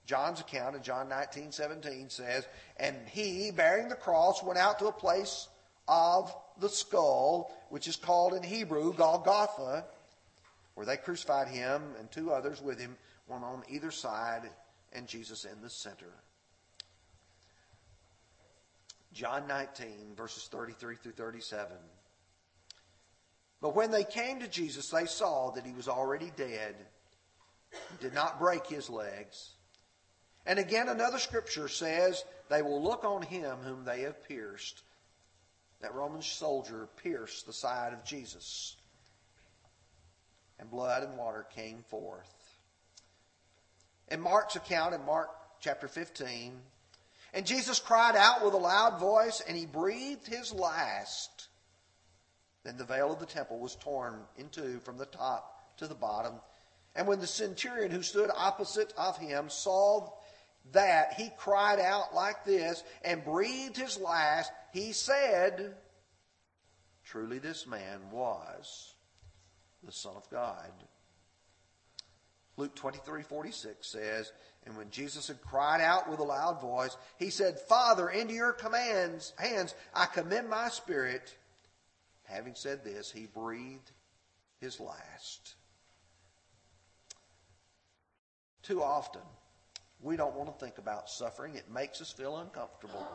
John's 0.06 0.40
account 0.40 0.76
in 0.76 0.82
John 0.82 1.08
19, 1.08 1.52
17 1.52 2.10
says, 2.10 2.46
And 2.76 2.96
he, 3.08 3.50
bearing 3.50 3.88
the 3.88 3.96
cross, 3.96 4.42
went 4.42 4.58
out 4.58 4.78
to 4.78 4.86
a 4.86 4.92
place 4.92 5.48
of 5.88 6.34
the 6.60 6.68
skull, 6.68 7.52
which 7.70 7.88
is 7.88 7.96
called 7.96 8.32
in 8.32 8.42
Hebrew 8.42 8.94
Golgotha, 8.94 9.84
where 10.74 10.86
they 10.86 10.96
crucified 10.96 11.48
him 11.48 11.82
and 11.98 12.10
two 12.10 12.30
others 12.30 12.62
with 12.62 12.78
him, 12.78 12.96
one 13.26 13.42
on 13.42 13.62
either 13.68 13.90
side, 13.90 14.48
and 14.92 15.08
Jesus 15.08 15.44
in 15.44 15.60
the 15.60 15.70
center. 15.70 16.12
John 19.12 19.48
19, 19.48 20.14
verses 20.16 20.48
33 20.52 20.96
through 20.96 21.12
37. 21.12 21.76
But 23.60 23.74
when 23.74 23.90
they 23.90 24.04
came 24.04 24.40
to 24.40 24.48
Jesus, 24.48 24.90
they 24.90 25.06
saw 25.06 25.50
that 25.52 25.64
he 25.64 25.72
was 25.72 25.88
already 25.88 26.30
dead, 26.36 26.76
did 28.00 28.14
not 28.14 28.38
break 28.38 28.66
his 28.66 28.90
legs. 28.90 29.55
And 30.46 30.58
again, 30.58 30.88
another 30.88 31.18
scripture 31.18 31.68
says, 31.68 32.24
They 32.48 32.62
will 32.62 32.82
look 32.82 33.04
on 33.04 33.22
him 33.22 33.58
whom 33.58 33.84
they 33.84 34.02
have 34.02 34.26
pierced 34.26 34.82
that 35.80 35.94
Roman 35.94 36.22
soldier 36.22 36.88
pierced 37.02 37.46
the 37.46 37.52
side 37.52 37.92
of 37.92 38.04
Jesus, 38.04 38.76
and 40.58 40.70
blood 40.70 41.02
and 41.02 41.18
water 41.18 41.46
came 41.54 41.84
forth. 41.88 42.32
In 44.08 44.20
Mark's 44.20 44.56
account, 44.56 44.94
in 44.94 45.04
Mark 45.04 45.28
chapter 45.60 45.88
15, 45.88 46.54
and 47.34 47.46
Jesus 47.46 47.78
cried 47.78 48.16
out 48.16 48.44
with 48.44 48.54
a 48.54 48.58
loud 48.58 48.98
voice, 48.98 49.42
and 49.46 49.56
he 49.56 49.66
breathed 49.66 50.26
his 50.26 50.52
last. 50.52 51.48
Then 52.64 52.78
the 52.78 52.84
veil 52.84 53.12
of 53.12 53.20
the 53.20 53.26
temple 53.26 53.58
was 53.58 53.76
torn 53.76 54.20
in 54.38 54.48
two 54.48 54.80
from 54.80 54.96
the 54.96 55.06
top 55.06 55.76
to 55.78 55.86
the 55.86 55.94
bottom. 55.94 56.34
And 56.94 57.06
when 57.06 57.20
the 57.20 57.26
centurion 57.26 57.90
who 57.90 58.02
stood 58.02 58.30
opposite 58.34 58.94
of 58.96 59.18
him 59.18 59.50
saw 59.50 60.10
that, 60.72 61.14
he 61.14 61.30
cried 61.36 61.80
out 61.80 62.14
like 62.14 62.44
this 62.44 62.82
and 63.04 63.24
breathed 63.24 63.76
his 63.76 63.98
last. 63.98 64.50
He 64.72 64.92
said, 64.92 65.74
Truly 67.04 67.38
this 67.38 67.66
man 67.66 68.00
was 68.10 68.94
the 69.84 69.92
Son 69.92 70.16
of 70.16 70.28
God. 70.30 70.70
Luke 72.56 72.74
23 72.74 73.22
46 73.22 73.86
says, 73.86 74.32
And 74.64 74.76
when 74.76 74.90
Jesus 74.90 75.28
had 75.28 75.40
cried 75.42 75.80
out 75.80 76.10
with 76.10 76.20
a 76.20 76.24
loud 76.24 76.60
voice, 76.60 76.96
he 77.18 77.30
said, 77.30 77.60
Father, 77.60 78.08
into 78.08 78.34
your 78.34 78.52
commands, 78.52 79.32
hands 79.38 79.74
I 79.94 80.06
commend 80.06 80.48
my 80.48 80.68
spirit. 80.68 81.36
Having 82.24 82.54
said 82.56 82.82
this, 82.82 83.10
he 83.10 83.26
breathed 83.26 83.92
his 84.60 84.80
last. 84.80 85.54
Too 88.62 88.82
often, 88.82 89.22
we 90.00 90.16
don't 90.16 90.34
want 90.34 90.56
to 90.56 90.64
think 90.64 90.78
about 90.78 91.08
suffering. 91.08 91.54
It 91.54 91.70
makes 91.70 92.00
us 92.00 92.12
feel 92.12 92.36
uncomfortable. 92.36 93.06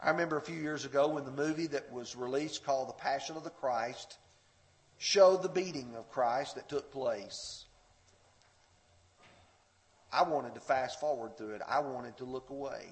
I 0.00 0.10
remember 0.10 0.36
a 0.36 0.42
few 0.42 0.56
years 0.56 0.84
ago 0.84 1.08
when 1.08 1.24
the 1.24 1.30
movie 1.30 1.68
that 1.68 1.92
was 1.92 2.16
released 2.16 2.64
called 2.64 2.88
The 2.88 2.94
Passion 2.94 3.36
of 3.36 3.44
the 3.44 3.50
Christ 3.50 4.18
showed 4.98 5.42
the 5.42 5.48
beating 5.48 5.94
of 5.96 6.10
Christ 6.10 6.56
that 6.56 6.68
took 6.68 6.92
place. 6.92 7.64
I 10.12 10.22
wanted 10.22 10.54
to 10.54 10.60
fast 10.60 11.00
forward 11.00 11.36
through 11.36 11.54
it. 11.54 11.62
I 11.66 11.80
wanted 11.80 12.16
to 12.18 12.24
look 12.24 12.50
away. 12.50 12.86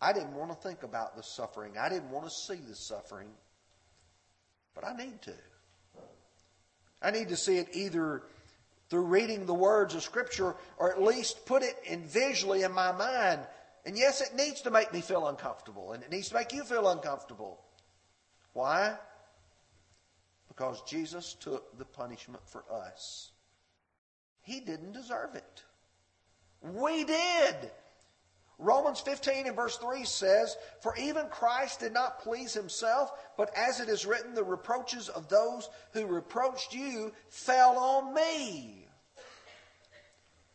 I 0.00 0.12
didn't 0.12 0.34
want 0.34 0.50
to 0.50 0.68
think 0.68 0.82
about 0.82 1.16
the 1.16 1.22
suffering. 1.22 1.74
I 1.78 1.88
didn't 1.88 2.10
want 2.10 2.26
to 2.26 2.30
see 2.30 2.60
the 2.60 2.74
suffering. 2.74 3.28
But 4.74 4.84
I 4.84 4.96
need 4.96 5.22
to. 5.22 5.34
I 7.00 7.10
need 7.10 7.28
to 7.28 7.36
see 7.36 7.58
it 7.58 7.68
either 7.72 8.22
through 8.92 9.06
reading 9.06 9.46
the 9.46 9.54
words 9.54 9.94
of 9.94 10.02
Scripture 10.02 10.54
or 10.76 10.92
at 10.92 11.02
least 11.02 11.46
put 11.46 11.62
it 11.62 11.78
in 11.86 12.04
visually 12.04 12.62
in 12.62 12.70
my 12.70 12.92
mind. 12.92 13.40
And 13.86 13.96
yes, 13.96 14.20
it 14.20 14.36
needs 14.36 14.60
to 14.60 14.70
make 14.70 14.92
me 14.92 15.00
feel 15.00 15.28
uncomfortable, 15.28 15.92
and 15.92 16.02
it 16.02 16.10
needs 16.10 16.28
to 16.28 16.34
make 16.34 16.52
you 16.52 16.62
feel 16.62 16.86
uncomfortable. 16.86 17.58
Why? 18.52 18.98
Because 20.46 20.82
Jesus 20.82 21.32
took 21.40 21.78
the 21.78 21.86
punishment 21.86 22.42
for 22.44 22.64
us. 22.70 23.32
He 24.42 24.60
didn't 24.60 24.92
deserve 24.92 25.36
it. 25.36 25.62
We 26.60 27.04
did. 27.04 27.70
Romans 28.58 29.00
15 29.00 29.46
and 29.46 29.56
verse 29.56 29.78
3 29.78 30.04
says, 30.04 30.58
For 30.82 30.94
even 30.96 31.28
Christ 31.30 31.80
did 31.80 31.94
not 31.94 32.20
please 32.20 32.52
himself, 32.52 33.10
but 33.38 33.56
as 33.56 33.80
it 33.80 33.88
is 33.88 34.04
written, 34.04 34.34
the 34.34 34.44
reproaches 34.44 35.08
of 35.08 35.30
those 35.30 35.70
who 35.94 36.04
reproached 36.04 36.74
you 36.74 37.12
fell 37.30 37.78
on 37.78 38.12
me. 38.12 38.81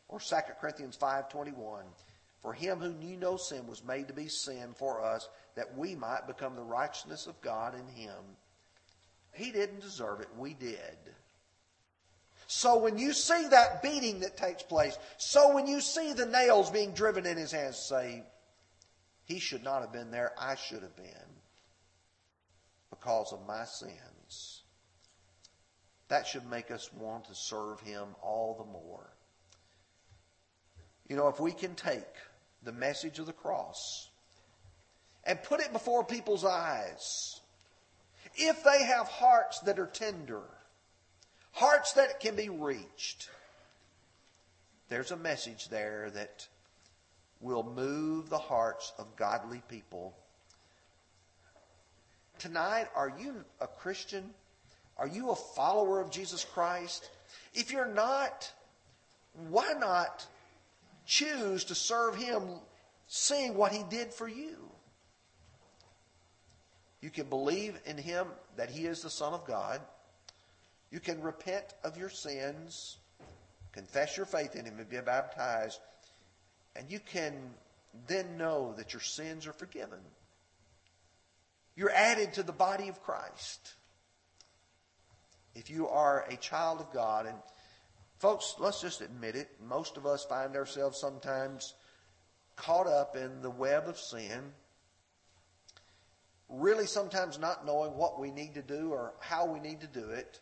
Or 0.08 0.20
2 0.20 0.36
Corinthians 0.60 0.98
5.21. 0.98 1.82
For 2.42 2.54
him 2.54 2.80
who 2.80 2.94
knew 2.94 3.18
no 3.18 3.36
sin 3.38 3.68
was 3.68 3.84
made 3.84 4.08
to 4.08 4.14
be 4.14 4.28
sin 4.28 4.74
for 4.76 5.04
us, 5.04 5.28
that 5.56 5.78
we 5.78 5.96
might 5.96 6.28
become 6.28 6.56
the 6.56 6.62
righteousness 6.62 7.28
of 7.28 7.42
God 7.42 7.74
in 7.74 7.88
him. 7.88 8.18
He 9.34 9.52
didn't 9.52 9.82
deserve 9.82 10.22
it. 10.22 10.28
We 10.38 10.54
did. 10.54 10.98
So 12.46 12.78
when 12.78 12.98
you 12.98 13.12
see 13.12 13.48
that 13.50 13.82
beating 13.84 14.22
that 14.22 14.38
takes 14.38 14.64
place, 14.64 14.98
so 15.18 15.54
when 15.54 15.68
you 15.68 15.82
see 15.82 16.14
the 16.14 16.26
nails 16.26 16.72
being 16.72 16.94
driven 16.94 17.26
in 17.26 17.38
his 17.38 17.52
hands, 17.52 17.78
say, 17.78 18.24
he 19.26 19.40
should 19.40 19.64
not 19.64 19.82
have 19.82 19.92
been 19.92 20.10
there. 20.10 20.32
I 20.40 20.56
should 20.56 20.82
have 20.84 20.96
been 20.96 21.06
because 22.90 23.34
of 23.34 23.46
my 23.46 23.66
sins. 23.66 24.62
that 26.08 26.26
should 26.26 26.50
make 26.50 26.72
us 26.72 26.92
want 26.94 27.26
to 27.26 27.36
serve 27.36 27.82
Him 27.82 28.16
all 28.22 28.56
the 28.58 28.72
more. 28.72 29.10
You 31.08 31.16
know, 31.16 31.28
if 31.28 31.40
we 31.40 31.52
can 31.52 31.76
take 31.76 32.04
the 32.64 32.72
message 32.72 33.20
of 33.20 33.26
the 33.26 33.34
cross 33.34 34.10
and 35.24 35.42
put 35.42 35.62
it 35.62 35.72
before 35.72 36.04
people's 36.04 36.44
eyes, 36.44 37.40
if 38.36 38.64
they 38.64 38.84
have 38.84 39.08
hearts 39.08 39.60
that 39.62 39.80
are 39.80 39.88
tender, 39.88 40.44
hearts 41.54 41.94
that 41.94 42.20
can 42.20 42.36
be 42.36 42.50
reached, 42.50 43.30
there's 44.90 45.12
a 45.12 45.18
message 45.18 45.70
there 45.70 46.10
that 46.12 46.48
will 47.40 47.64
move 47.64 48.30
the 48.30 48.38
hearts 48.38 48.94
of 48.98 49.16
godly 49.16 49.62
people. 49.70 50.14
Tonight, 52.40 52.88
are 52.96 53.14
you 53.18 53.44
a 53.62 53.68
Christian? 53.68 54.30
Are 54.98 55.08
you 55.08 55.32
a 55.32 55.36
follower 55.36 56.02
of 56.02 56.12
Jesus 56.12 56.46
Christ? 56.46 57.10
If 57.54 57.72
you're 57.72 57.94
not, 57.94 58.52
why 59.50 59.74
not 59.80 60.26
choose 61.08 61.64
to 61.66 61.76
serve 61.76 62.16
Him 62.16 62.44
seeing 63.08 63.56
what 63.56 63.72
He 63.72 63.84
did 63.90 64.14
for 64.14 64.28
you? 64.28 64.58
You 67.02 67.10
can 67.10 67.30
believe 67.30 67.80
in 67.86 67.98
Him 67.98 68.28
that 68.58 68.70
He 68.70 68.86
is 68.86 69.02
the 69.02 69.10
Son 69.10 69.34
of 69.34 69.46
God. 69.46 69.82
You 70.92 71.00
can 71.00 71.22
repent 71.22 71.66
of 71.84 71.98
your 71.98 72.10
sins, 72.10 72.98
confess 73.72 74.18
your 74.18 74.26
faith 74.26 74.56
in 74.56 74.66
Him, 74.66 74.78
and 74.78 74.90
be 74.90 75.00
baptized. 75.00 75.80
And 76.76 76.90
you 76.92 77.00
can 77.00 77.34
then 78.08 78.38
know 78.38 78.74
that 78.78 78.94
your 78.94 79.02
sins 79.02 79.48
are 79.48 79.54
forgiven. 79.54 80.00
You're 81.76 81.92
added 81.92 82.34
to 82.34 82.44
the 82.44 82.52
body 82.52 82.90
of 82.90 83.02
Christ 83.04 83.74
if 85.58 85.72
you 85.72 85.88
are 85.88 86.26
a 86.30 86.38
child 86.38 86.80
of 86.80 86.94
God, 86.94 87.26
and 87.26 87.36
folks, 88.20 88.56
let's 88.60 88.82
just 88.82 89.02
admit 89.02 89.36
it, 89.36 89.50
most 89.68 89.98
of 89.98 90.06
us 90.06 90.26
find 90.26 90.56
ourselves 90.56 91.00
sometimes 91.00 91.74
caught 92.56 92.88
up 92.88 93.16
in 93.16 93.42
the 93.42 93.50
web 93.50 93.88
of 93.88 93.98
sin, 94.00 94.52
really 96.50 96.86
sometimes 96.86 97.38
not 97.40 97.66
knowing 97.66 97.96
what 97.96 98.20
we 98.20 98.32
need 98.32 98.56
to 98.56 98.62
do 98.62 98.92
or 98.92 99.14
how 99.20 99.46
we 99.46 99.60
need 99.60 99.82
to 99.82 99.88
do 99.88 100.10
it. 100.10 100.40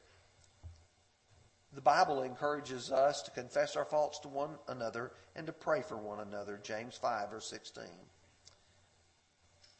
The 1.74 1.82
Bible 1.82 2.22
encourages 2.24 2.90
us 2.92 3.22
to 3.24 3.32
confess 3.32 3.76
our 3.76 3.84
faults 3.84 4.20
to 4.20 4.30
one 4.30 4.52
another 4.70 5.12
and 5.36 5.46
to 5.48 5.54
pray 5.54 5.82
for 5.82 5.98
one 5.98 6.22
another. 6.22 6.60
James 6.64 6.96
5, 6.96 7.32
verse 7.32 7.50
16. 7.50 7.84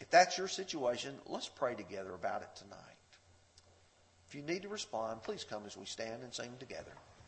If 0.02 0.10
that's 0.10 0.38
your 0.38 0.50
situation, 0.50 1.16
let's 1.26 1.48
pray 1.48 1.74
together 1.74 2.14
about 2.14 2.42
it 2.42 2.50
tonight. 2.56 2.80
If 4.28 4.36
you 4.36 4.42
need 4.42 4.64
to 4.64 4.68
respond, 4.68 5.24
please 5.24 5.46
come 5.46 5.64
as 5.66 5.78
we 5.78 5.86
stand 5.86 6.22
and 6.24 6.34
sing 6.34 6.52
together. 6.60 6.92